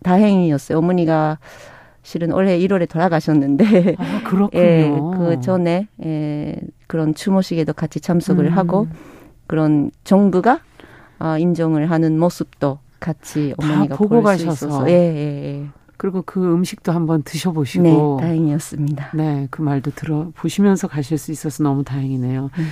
[0.02, 0.78] 다행이었어요.
[0.78, 1.38] 어머니가
[2.02, 4.60] 실은 올해 1월에 돌아가셨는데 아, 그렇군요.
[4.62, 6.56] 예, 그 전에 예,
[6.86, 8.52] 그런 추모식에도 같이 참석을 음.
[8.58, 8.88] 하고
[9.50, 10.60] 그런 정부가
[11.18, 15.68] 어, 인정을 하는 모습도 같이 어머니가 보고 가셔서 예, 예, 예.
[15.96, 19.10] 그리고 그 음식도 한번 드셔보시고 네, 다행이었습니다.
[19.14, 22.50] 네, 그 말도 들어 보시면서 가실 수 있어서 너무 다행이네요.
[22.56, 22.68] 음.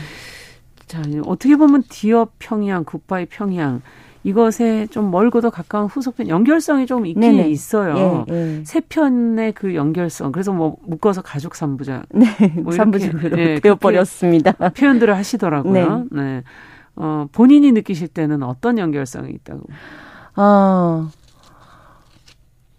[0.87, 3.83] 자, 어떻게 보면 디어 평양, 굿바이 평양
[4.29, 7.49] 이것에 좀 멀고도 가까운 후속편 연결성이 좀 있긴 네네.
[7.49, 8.27] 있어요.
[8.29, 8.63] 예, 예.
[8.65, 10.33] 세 편의 그 연결성.
[10.33, 12.05] 그래서 뭐 묶어서 가족 삼부작.
[12.15, 12.27] 네.
[12.63, 14.53] 뭐 삼부작으로 예, 되어버렸습니다.
[14.77, 16.07] 표현들을 하시더라고요.
[16.11, 16.23] 네.
[16.23, 16.43] 네.
[16.97, 19.63] 어, 본인이 느끼실 때는 어떤 연결성이 있다고?
[20.37, 21.09] 어,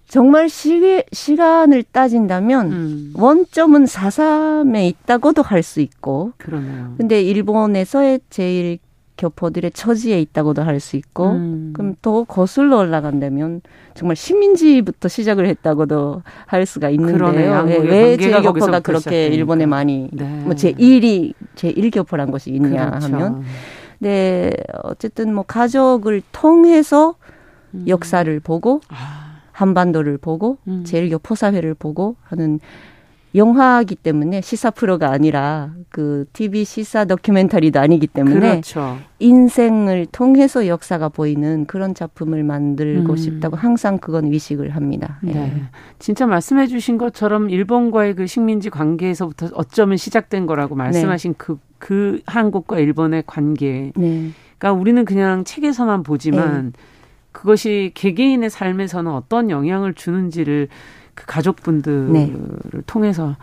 [0.08, 3.14] 정말 시, 시간을 따진다면 음.
[3.16, 6.34] 원점은 사삼에 있다고도 할 수 있고.
[6.38, 6.93] 그러네요.
[6.97, 8.78] 근데 일본에서의 제일
[9.20, 11.74] 교포들의 처지에 있다고도 할 수 있고 음.
[11.76, 13.61] 그럼 더 거슬러 올라간다면
[13.93, 17.65] 정말 시민지부터 시작을 했다고도 할 수가 있는데요.
[17.67, 20.24] 예, 왜 제일교포가 그렇게 일본에 많이 네.
[20.45, 23.05] 뭐 제1이 제1교포란 것이 있냐 그렇죠.
[23.07, 23.43] 하면
[23.99, 24.53] 네
[24.84, 27.15] 어쨌든 뭐 가족을 통해서
[27.74, 27.84] 음.
[27.88, 29.41] 역사를 보고 아.
[29.51, 30.86] 한반도를 보고 음.
[30.86, 32.61] 제일교포 사회를 보고 하는
[33.36, 38.98] 영화이기 때문에 시사 프로가 아니라 그 TV 시사 다큐멘터리도 아니기 때문에 그렇죠.
[39.20, 43.18] 인생을 통해서 역사가 보이는 그런 작품을 만들고 음.
[43.18, 45.20] 싶다고 항상 그건 위식을 합니다.
[45.22, 45.34] 네.
[45.34, 45.62] 네.
[46.00, 51.38] 진짜 말씀해 주신 것처럼 일본과의 그 식민지 관계에서부터 어쩌면 시작된 거라고 말씀하신 네.
[51.38, 53.92] 그, 그 한국과 일본의 관계.
[53.96, 54.32] 네.
[54.58, 56.80] 그러니까 우리는 그냥 책에서만 보지만 네.
[57.32, 60.68] 그것이 개개인의 삶에서는 어떤 영향을 주는지를
[61.20, 62.34] 그 가족분들을 네.
[62.86, 63.36] 통해서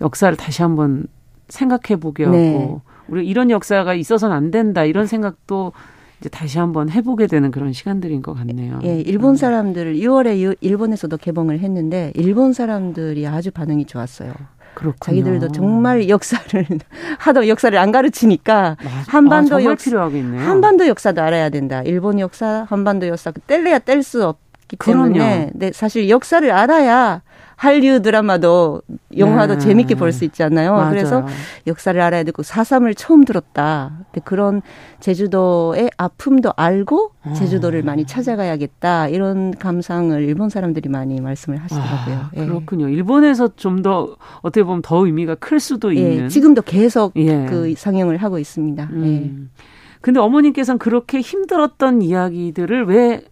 [0.00, 1.06] 역사를 다시 한번
[1.48, 2.76] 생각해 보게 하고 네.
[3.08, 5.72] 우리 이런 역사가 있어서는 안 된다 이런 생각도
[6.20, 8.80] 이제 다시 한번 해보게 되는 그런 시간들인 것 같네요.
[8.84, 9.36] 예, 일본 음.
[9.36, 14.32] 사람들 6월에 일본에서도 개봉을 했는데 일본 사람들이 아주 반응이 좋았어요.
[14.74, 14.96] 그렇군요.
[15.00, 16.66] 자기들도 정말 역사를
[17.18, 18.90] 하도 역사를 안 가르치니까 맞아.
[19.08, 21.82] 한반도 아, 역사 한반도 역사도 알아야 된다.
[21.82, 27.22] 일본 역사, 한반도 역사 뗄래야 뗄 수 없 기 때문에 네, 사실 역사를 알아야
[27.56, 28.82] 한류 드라마도
[29.16, 29.58] 영화도 네.
[29.60, 30.74] 재밌게 볼 수 있잖아요.
[30.74, 30.90] 맞아요.
[30.90, 31.26] 그래서
[31.66, 33.98] 역사를 알아야 되고 사삼을 처음 들었다.
[34.24, 34.62] 그런
[35.00, 37.32] 제주도의 아픔도 알고 아.
[37.32, 39.08] 제주도를 많이 찾아가야겠다.
[39.08, 42.16] 이런 감상을 일본 사람들이 많이 말씀을 하시더라고요.
[42.16, 42.46] 아, 예.
[42.46, 42.88] 그렇군요.
[42.88, 46.28] 일본에서 좀 더 어떻게 보면 더 의미가 클 수도 예, 있는.
[46.28, 47.46] 지금도 계속 예.
[47.46, 48.88] 그 상영을 하고 있습니다.
[48.92, 49.04] 음.
[49.04, 49.64] 예.
[50.00, 53.22] 근데 어머님께서는 그렇게 힘들었던 이야기들을 왜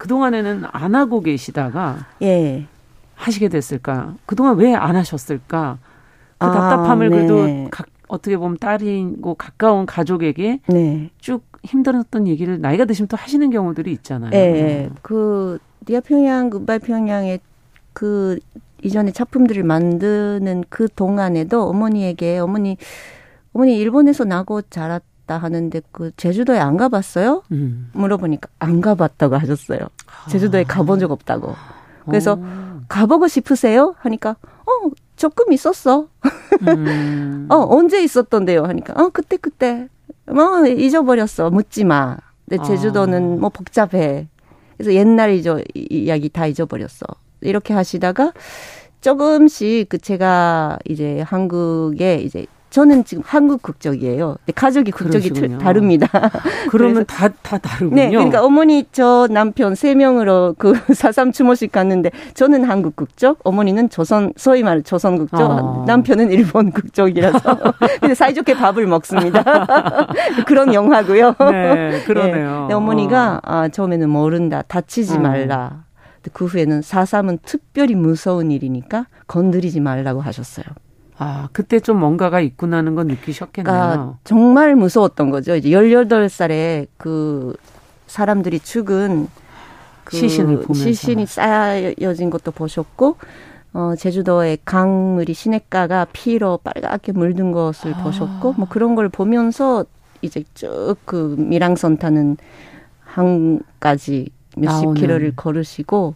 [0.00, 2.64] 그동안에는 안 하고 계시다가 예.
[3.16, 4.14] 하시게 됐을까?
[4.24, 5.76] 그동안 왜 안 하셨을까?
[6.38, 7.16] 그 아, 답답함을 네.
[7.16, 11.10] 그래도 가, 어떻게 보면 딸이고 가까운 가족에게 네.
[11.18, 14.30] 쭉 힘들었던 얘기를 나이가 드시면 또 하시는 경우들이 있잖아요.
[14.30, 14.88] 네.
[15.02, 17.40] 그 니아 평양, 굿바이 평양의
[17.92, 18.38] 그
[18.82, 22.78] 이전에 작품들을 만드는 그 동안에도 어머니에게 어머니
[23.52, 27.44] 어머니 일본에서 나고 자랐 다 하는데 그 제주도에 안 가봤어요?
[27.52, 27.88] 음.
[27.92, 29.78] 물어보니까 안 가봤다고 하셨어요.
[30.28, 31.54] 제주도에 가본 적 없다고.
[32.06, 32.44] 그래서 오.
[32.88, 33.94] 가보고 싶으세요?
[33.98, 36.08] 하니까 어 조금 있었어.
[36.66, 37.46] 음.
[37.48, 38.64] 어 언제 있었던데요?
[38.64, 39.88] 하니까 어 그때 그때
[40.26, 41.50] 뭐 잊어버렸어.
[41.50, 42.16] 묻지 마.
[42.48, 43.40] 근데 제주도는 아.
[43.40, 44.26] 뭐 복잡해.
[44.76, 47.06] 그래서 옛날 잊어 이야기 다 잊어버렸어.
[47.42, 48.32] 이렇게 하시다가
[49.00, 54.36] 조금씩 그 제가 이제 한국에 이제 저는 지금 한국 국적이에요.
[54.54, 56.08] 가족이 국적이 틀, 다릅니다.
[56.70, 57.96] 그러면 다, 다 다르군요.
[57.96, 58.10] 네.
[58.10, 64.32] 그러니까 어머니 저 남편 세 명으로 그 사삼 추모식 갔는데 저는 한국 국적, 어머니는 조선,
[64.36, 65.84] 소위 말 조선 국적, 아.
[65.86, 67.58] 남편은 일본 국적이라서.
[68.00, 69.42] 근데 사이좋게 밥을 먹습니다.
[70.46, 71.34] 그런 영화고요.
[71.50, 72.66] 네, 그러네요.
[72.68, 72.74] 네.
[72.74, 74.62] 어머니가 아, 처음에는 모른다.
[74.66, 75.22] 다치지 음.
[75.22, 75.84] 말라.
[76.32, 80.66] 그 후에는 사삼은 특별히 무서운 일이니까 건드리지 말라고 하셨어요.
[81.22, 83.70] 아, 그때 좀 뭔가가 있구나는 건 느끼셨겠네요.
[83.70, 85.54] 그러니까 정말 무서웠던 거죠.
[85.54, 87.54] 이제 18살에 그
[88.06, 89.28] 사람들이 죽은
[90.04, 90.82] 그 시신을 보면서.
[90.82, 93.16] 시신이 쌓여진 것도 보셨고,
[93.74, 98.02] 어, 제주도의 강물이 시냇가가 피로 빨갛게 물든 것을 아.
[98.02, 99.84] 보셨고, 뭐 그런 걸 보면서
[100.22, 102.38] 이제 쭉그 미랑선 타는
[103.04, 106.14] 항까지 몇십 킬로를 걸으시고,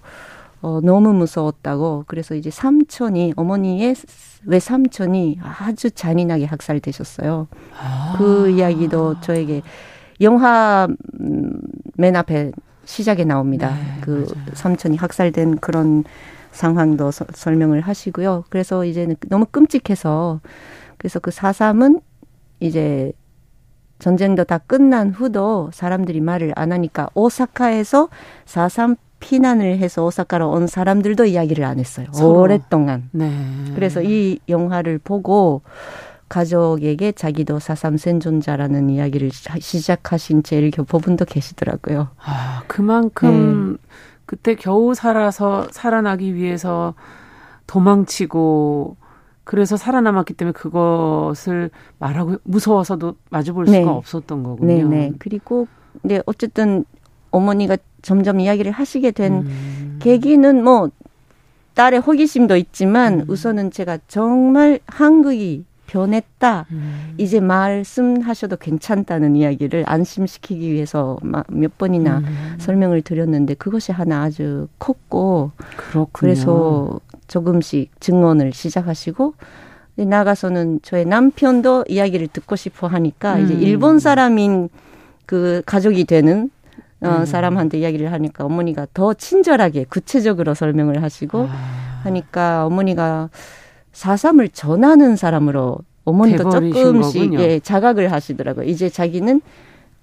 [0.64, 2.04] 어, 너무 무서웠다고.
[2.06, 3.94] 그래서 이제 삼촌이, 어머니의
[4.46, 7.48] 외삼촌이 아주 잔인하게 학살되셨어요.
[7.78, 8.14] 아.
[8.16, 9.60] 그 이야기도 저에게
[10.22, 10.88] 영화
[11.20, 11.60] 음,
[11.98, 12.52] 맨 앞에
[12.86, 13.74] 시작에 나옵니다.
[13.74, 14.46] 네, 그 맞아요.
[14.54, 16.02] 삼촌이 학살된 그런
[16.52, 18.44] 상황도 서, 설명을 하시고요.
[18.48, 20.40] 그래서 이제는 너무 끔찍해서
[20.96, 22.00] 그래서 그 사삼은
[22.60, 23.12] 이제
[23.98, 28.08] 전쟁도 다 끝난 후도 사람들이 말을 안 하니까 오사카에서
[28.46, 32.06] 사삼 피난을 해서 오사카로 온 사람들도 이야기를 안 했어요.
[32.12, 32.40] 서로.
[32.40, 33.08] 오랫동안.
[33.10, 33.32] 네.
[33.74, 35.62] 그래서 이 영화를 보고
[36.28, 42.08] 가족에게 자기도 사삼 생존자라는 이야기를 시작하신 제일 교포분도 계시더라고요.
[42.22, 43.88] 아, 그만큼 네.
[44.26, 46.92] 그때 겨우 살아서 살아나기 위해서
[47.66, 48.98] 도망치고
[49.44, 53.84] 그래서 살아남았기 때문에 그것을 말하고 무서워서도 마주볼 수가 네.
[53.86, 54.66] 없었던 거군요.
[54.66, 55.12] 네, 네.
[55.18, 55.66] 그리고
[56.02, 56.84] 네 어쨌든
[57.30, 59.96] 어머니가 점점 이야기를 하시게 된 음.
[60.00, 60.90] 계기는 뭐
[61.74, 63.24] 딸의 호기심도 있지만 음.
[63.26, 66.66] 우선은 제가 정말 한국이 변했다.
[66.70, 67.14] 음.
[67.18, 72.56] 이제 말씀하셔도 괜찮다는 이야기를 안심시키기 위해서 몇 번이나 음.
[72.58, 76.06] 설명을 드렸는데 그것이 하나 아주 컸고 그렇군요.
[76.12, 79.34] 그래서 조금씩 증언을 시작하시고
[79.96, 83.44] 나가서는 저의 남편도 이야기를 듣고 싶어 하니까 음.
[83.44, 84.68] 이제 일본 사람인
[85.26, 86.50] 그 가족이 되는
[87.04, 87.24] 어, 음.
[87.24, 92.00] 사람한테 이야기를 하니까 어머니가 더 친절하게 구체적으로 설명을 하시고 아.
[92.04, 93.30] 하니까 어머니가
[93.92, 98.66] 사삼을 전하는 사람으로 어머니도 조금씩 예, 자각을 하시더라고요.
[98.66, 99.40] 이제 자기는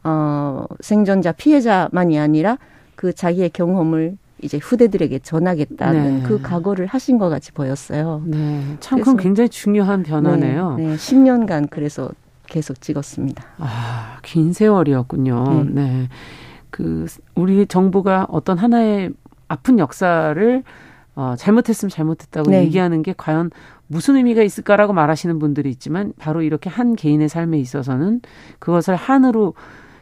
[0.04, 2.58] 어, 생존자 피해자만이 아니라
[2.96, 6.24] 그 자기의 경험을 이제 후대들에게 전하겠다는 네.
[6.24, 8.24] 그 각오를 하신 것 같이 보였어요.
[8.26, 8.78] 네.
[8.80, 10.76] 참 그건 굉장히 중요한 변화네요.
[10.78, 10.96] 네, 네.
[10.96, 12.10] 10년간 그래서
[12.48, 13.44] 계속 찍었습니다.
[13.60, 15.64] 아, 긴 세월이었군요.
[15.66, 15.82] 네.
[15.82, 16.10] 네.
[16.72, 17.06] 그
[17.36, 19.12] 우리 정부가 어떤 하나의
[19.48, 20.64] 아픈 역사를
[21.16, 22.64] 어, 잘못했으면 잘못했다고 네.
[22.64, 23.52] 얘기하는 게 과연
[23.88, 28.22] 무슨 의미가 있을까라고 말하시는 분들이 있지만 바로 이렇게 한 개인의 삶에 있어서는
[28.60, 29.54] 그것을 한으로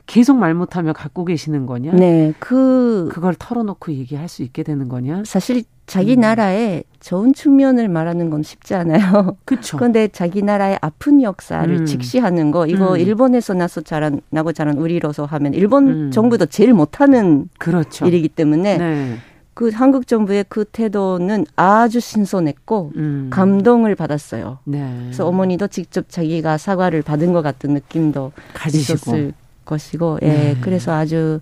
[0.10, 1.92] 계속 말 못하며 갖고 계시는 거냐?
[1.92, 5.22] 네, 그 그걸 털어놓고 얘기할 수 있게 되는 거냐?
[5.24, 6.22] 사실 자기 음.
[6.22, 9.38] 나라의 좋은 측면을 말하는 건 쉽지 않아요.
[9.46, 9.78] 그렇죠.
[9.78, 11.86] 그런데 자기 나라의 아픈 역사를 음.
[11.86, 13.00] 직시하는 거 이거 음.
[13.00, 16.12] 일본에서 나서 자란 나고 자란 우리로서 하면 일본 음.
[16.12, 18.08] 정부도 제일 못하는 그렇죠.
[18.08, 19.16] 일이기 때문에 네.
[19.54, 23.28] 그 한국 정부의 그 태도는 아주 신선했고 음.
[23.30, 24.58] 감동을 받았어요.
[24.64, 24.92] 네.
[25.04, 29.12] 그래서 어머니도 직접 자기가 사과를 받은 것 같은 느낌도 가지시고.
[29.12, 29.34] 있었을
[29.70, 30.58] 것이고, 예, 네.
[30.62, 31.40] 그래서 아주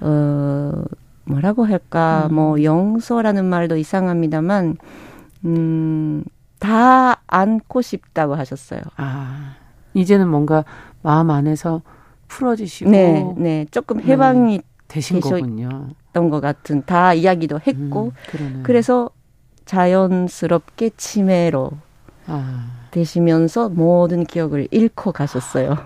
[0.00, 0.72] 어
[1.24, 2.34] 뭐라고 할까, 음.
[2.34, 4.76] 뭐 영서라는 말도 이상합니다만,
[5.44, 6.24] 음,
[6.58, 8.80] 다 안고 싶다고 하셨어요.
[8.96, 9.56] 아,
[9.94, 10.64] 이제는 뭔가
[11.02, 11.82] 마음 안에서
[12.28, 14.64] 풀어지시고, 네, 네, 조금 해방이 네.
[14.88, 15.88] 되신 거군요.
[16.12, 19.10] 것 같은 다 이야기도 했고, 음, 그래서
[19.66, 21.72] 자연스럽게 치매로
[22.26, 22.66] 아.
[22.90, 25.76] 되시면서 모든 기억을 잃고 가셨어요.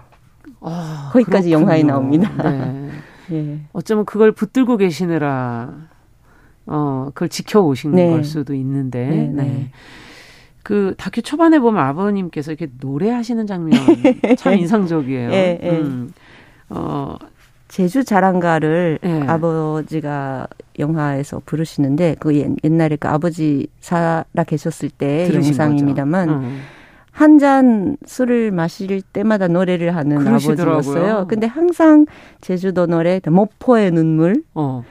[0.61, 1.67] 아, 거기까지 그렇군요.
[1.71, 2.31] 영화에 나옵니다.
[2.43, 2.91] 네.
[3.33, 3.59] 예.
[3.73, 5.71] 어쩌면 그걸 붙들고 계시느라
[6.67, 8.11] 어 그걸 지켜오신 네.
[8.11, 9.07] 걸 수도 있는데.
[9.07, 9.43] 네, 네.
[9.43, 9.71] 네.
[10.63, 13.81] 그 다큐 초반에 보면 아버님께서 이렇게 노래하시는 장면
[14.37, 15.31] 참 인상적이에요.
[15.33, 15.71] 예, 예.
[15.71, 16.13] 음.
[16.69, 17.17] 어
[17.69, 19.21] 제주 자랑가를 예.
[19.27, 20.47] 아버지가
[20.79, 26.61] 영화에서 부르시는데 그 옛날에 그 아버지 살아 계셨을 때 영상입니다만 음.
[27.13, 30.73] 한 잔 술을 마실 때마다 노래를 하는 그러시더라고요.
[30.75, 31.27] 아버지였어요.
[31.27, 32.07] 근데 항상
[32.41, 34.43] 제주도 노래 모포의 눈물.
[34.55, 34.85] 어.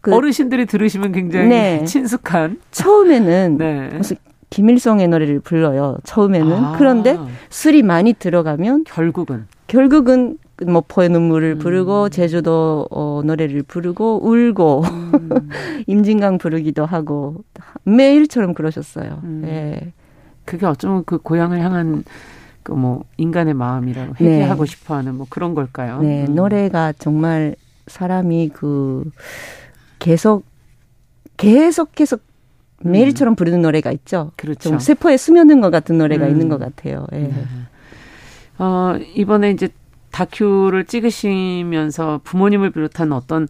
[0.00, 1.84] 그 어르신들이 들으시면 굉장히 네.
[1.84, 2.60] 친숙한.
[2.70, 3.88] 처음에는 네.
[3.96, 4.16] 무슨
[4.50, 5.98] 김일성의 노래를 불러요.
[6.04, 6.52] 처음에는.
[6.52, 6.74] 아.
[6.78, 7.18] 그런데
[7.50, 11.58] 술이 많이 들어가면 결국은 결국은 모포의 눈물을 음.
[11.58, 15.30] 부르고 제주도 어, 노래를 부르고 울고 음.
[15.86, 17.36] 임진강 부르기도 하고
[17.84, 19.20] 매일처럼 그러셨어요.
[19.24, 19.42] 음.
[19.44, 19.92] 네.
[20.48, 22.04] 그게 어쩌면 그 고향을 향한
[22.68, 24.70] 그 뭐 인간의 마음이라고 회개하고 네.
[24.70, 26.00] 싶어하는 뭐 그런 걸까요?
[26.02, 26.34] 네, 음.
[26.34, 29.10] 노래가 정말 사람이 그
[29.98, 30.44] 계속
[31.38, 32.20] 계속 계속
[32.80, 34.32] 매일처럼 부르는 노래가 있죠.
[34.36, 34.68] 그렇죠.
[34.68, 36.30] 좀 세포에 스며든 것 같은 노래가 음.
[36.30, 37.06] 있는 것 같아요.
[37.12, 37.18] 예.
[37.18, 37.32] 네.
[38.58, 39.68] 어, 이번에 이제
[40.10, 43.48] 다큐를 찍으시면서 부모님을 비롯한 어떤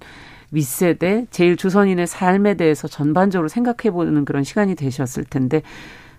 [0.51, 5.63] 윗세대, 제일 조선인의 삶에 대해서 전반적으로 생각해 보는 그런 시간이 되셨을 텐데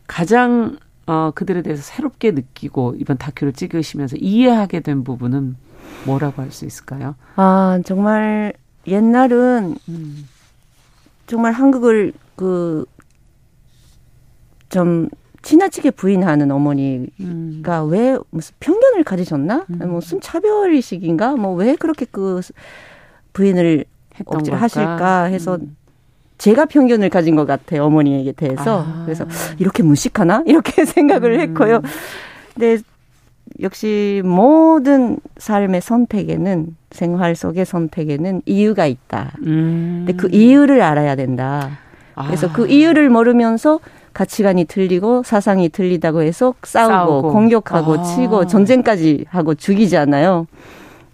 [0.10, 5.56] 가장 어, 그들에 대해서 새롭게 느끼고 이번 다큐를 찍으시면서 이해하게 된 부분은
[6.06, 7.16] 뭐라고 할 수 있을까요?
[7.36, 8.54] 아, 정말
[8.88, 10.28] 옛날은 음.
[11.28, 12.86] 정말 한국을 그
[14.70, 15.10] 좀
[15.42, 17.90] 지나치게 부인하는 어머니가 음.
[17.90, 19.66] 왜 무슨 편견을 가지셨나?
[19.70, 19.90] 음.
[19.92, 21.36] 무슨 차별의식인가?
[21.38, 22.42] 뭐 왜 그렇게 그
[23.34, 23.86] 부인을
[24.26, 25.76] 억지로 하실까 해서 음.
[26.40, 29.04] 제가 편견을 가진 것 같아요 어머니에게 대해서 아.
[29.06, 29.26] 그래서
[29.60, 31.40] 이렇게 무식하나 이렇게 생각을 음.
[31.42, 31.82] 했고요.
[32.56, 32.80] 근데
[33.62, 39.34] 역시 모든 삶의 선택에는 생활 속의 선택에는 이유가 있다.
[39.46, 40.06] 음.
[40.06, 41.78] 근데 그 이유를 알아야 된다.
[42.26, 42.54] 그래서 아.
[42.54, 43.80] 그 이유를 모르면서
[44.14, 47.32] 가치관이 틀리고 사상이 틀리다고 해서 싸우고, 싸우고.
[47.32, 48.04] 공격하고 아.
[48.04, 50.48] 치고 전쟁까지 하고 죽이잖아요.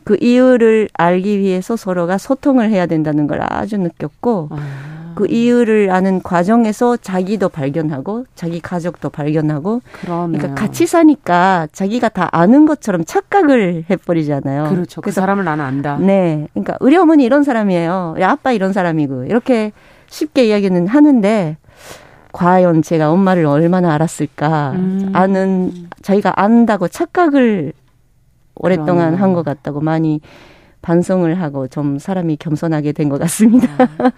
[0.04, 4.95] 그 이유를 알기 위해서 서로가 소통을 해야 된다는 걸 아주 느꼈고 아.
[5.16, 10.38] 그 이유를 아는 과정에서 자기도 발견하고 자기 가족도 발견하고 그러네요.
[10.40, 14.70] 그러니까 같이 사니까 자기가 다 아는 것처럼 착각을 해버리잖아요.
[14.70, 15.02] 그렇죠.
[15.02, 15.98] 그 그래서 그 사람을 나는 안다.
[15.98, 16.48] 네.
[16.54, 18.16] 그러니까 우리 어머니 이런 사람이에요.
[18.22, 19.72] 아빠 이런 사람이고 이렇게
[20.08, 21.58] 쉽게 이야기는 하는데
[22.32, 25.12] 과연 제가 엄마를 얼마나 알았을까 음.
[25.14, 27.72] 아는 자기가 안다고 착각을
[28.56, 30.22] 오랫동안 한 것 같다고 많이
[30.86, 33.68] 반성을 하고 좀 사람이 겸손하게 된 것 같습니다.
[33.98, 34.12] 아,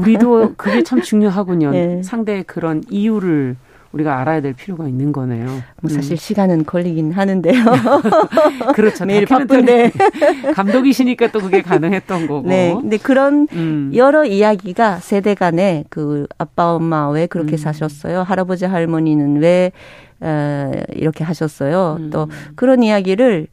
[0.00, 1.70] 우리도 그게 참 중요하군요.
[1.70, 2.02] 네.
[2.02, 3.56] 상대의 그런 이유를
[3.92, 5.46] 우리가 알아야 될 필요가 있는 거네요.
[5.80, 6.16] 뭐 사실 음.
[6.16, 7.54] 시간은 걸리긴 하는데요.
[8.74, 9.04] 그렇죠.
[9.06, 9.92] 매일 바쁜데
[10.54, 12.48] 감독이시니까 또 그게 가능했던 거고.
[12.48, 12.74] 네.
[12.78, 13.92] 근데 그런 음.
[13.94, 17.56] 여러 이야기가 세대 간에 그 아빠 엄마 왜 그렇게 음.
[17.58, 18.22] 사셨어요?
[18.22, 19.72] 할아버지 할머니는 왜
[20.20, 21.96] 어, 이렇게 하셨어요?
[22.00, 22.10] 음.
[22.10, 23.46] 또 그런 이야기를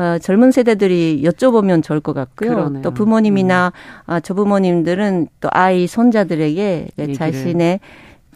[0.00, 2.54] 어, 젊은 세대들이 여쭤보면 좋을 것 같고요.
[2.54, 2.82] 그러네요.
[2.82, 4.02] 또 부모님이나 음.
[4.06, 7.80] 아, 조부모님들은 또 아이 손자들에게 자신의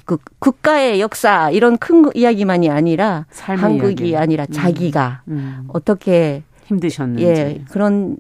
[0.05, 4.17] 그 국가의 역사 이런 큰 이야기만이 아니라 한국이 이야기.
[4.17, 4.53] 아니라 음.
[4.53, 5.65] 자기가 음.
[5.69, 8.19] 어떻게 힘드셨는지 예, 그런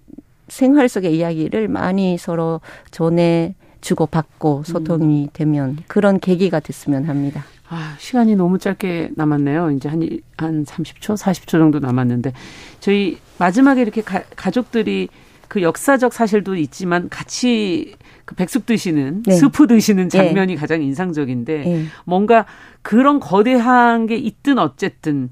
[0.48, 5.28] 생활 속의 이야기를 많이 서로 전해 주고 받고 소통이 음.
[5.34, 7.44] 되면 그런 계기가 됐으면 합니다.
[7.68, 9.72] 아, 시간이 너무 짧게 남았네요.
[9.72, 12.32] 이제 한, 한 30초, 40초 정도 남았는데,
[12.78, 15.08] 저희 마지막에 이렇게 가, 가족들이
[15.48, 19.34] 그 역사적 사실도 있지만 같이 그 백숙 드시는 네.
[19.34, 20.60] 스프 드시는 장면이 네.
[20.60, 21.84] 가장 인상적인데 네.
[22.04, 22.46] 뭔가
[22.82, 25.30] 그런 거대한 게 있든 어쨌든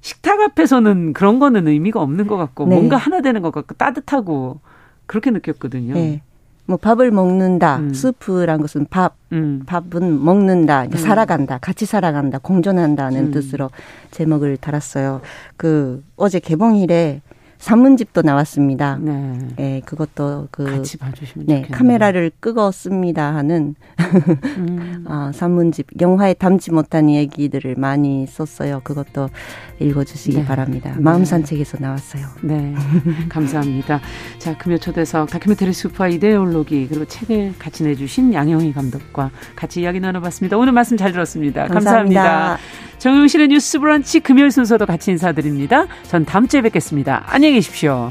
[0.00, 2.74] 식탁 앞에서는 그런 거는 의미가 없는 것 같고 네.
[2.74, 4.60] 뭔가 하나 되는 것 같고 따뜻하고
[5.06, 5.94] 그렇게 느꼈거든요.
[5.94, 6.22] 네.
[6.66, 7.78] 뭐 밥을 먹는다.
[7.78, 7.94] 음.
[7.94, 9.62] 스프란 것은 밥, 음.
[9.66, 10.84] 밥은 먹는다.
[10.84, 10.90] 음.
[10.92, 11.58] 살아간다.
[11.58, 12.38] 같이 살아간다.
[12.38, 13.30] 공존한다는 음.
[13.30, 13.70] 뜻으로
[14.10, 15.20] 제목을 달았어요.
[15.56, 17.20] 그 어제 개봉일에
[17.62, 18.98] 산문집도 나왔습니다.
[19.00, 19.38] 네.
[19.54, 21.78] 네 그것도 그 같이 봐주시면 네, 좋겠네요.
[21.78, 23.76] 카메라를 끄었습니다 하는
[24.58, 25.04] 음.
[25.06, 28.80] 아, 산문집 영화에 담지 못한 얘기들을 많이 썼어요.
[28.82, 29.28] 그것도
[29.78, 30.44] 읽어주시기 네.
[30.44, 30.92] 바랍니다.
[30.96, 31.00] 네.
[31.00, 32.26] 마음 산책에서 나왔어요.
[32.42, 32.74] 네,
[33.28, 34.00] 감사합니다.
[34.38, 40.58] 자, 금요 초대석 다큐멘터리 슈퍼 이데올로기 그리고 책을 같이 내주신 양영희 감독과 같이 이야기 나눠봤습니다.
[40.58, 41.68] 오늘 말씀 잘 들었습니다.
[41.68, 42.22] 감사합니다.
[42.22, 42.58] 감사합니다.
[43.02, 45.86] 정용실의 뉴스 브런치 금요일 순서도 같이 인사드립니다.
[46.04, 47.24] 전 다음 주에 뵙겠습니다.
[47.26, 48.10] 안녕히 계십시오.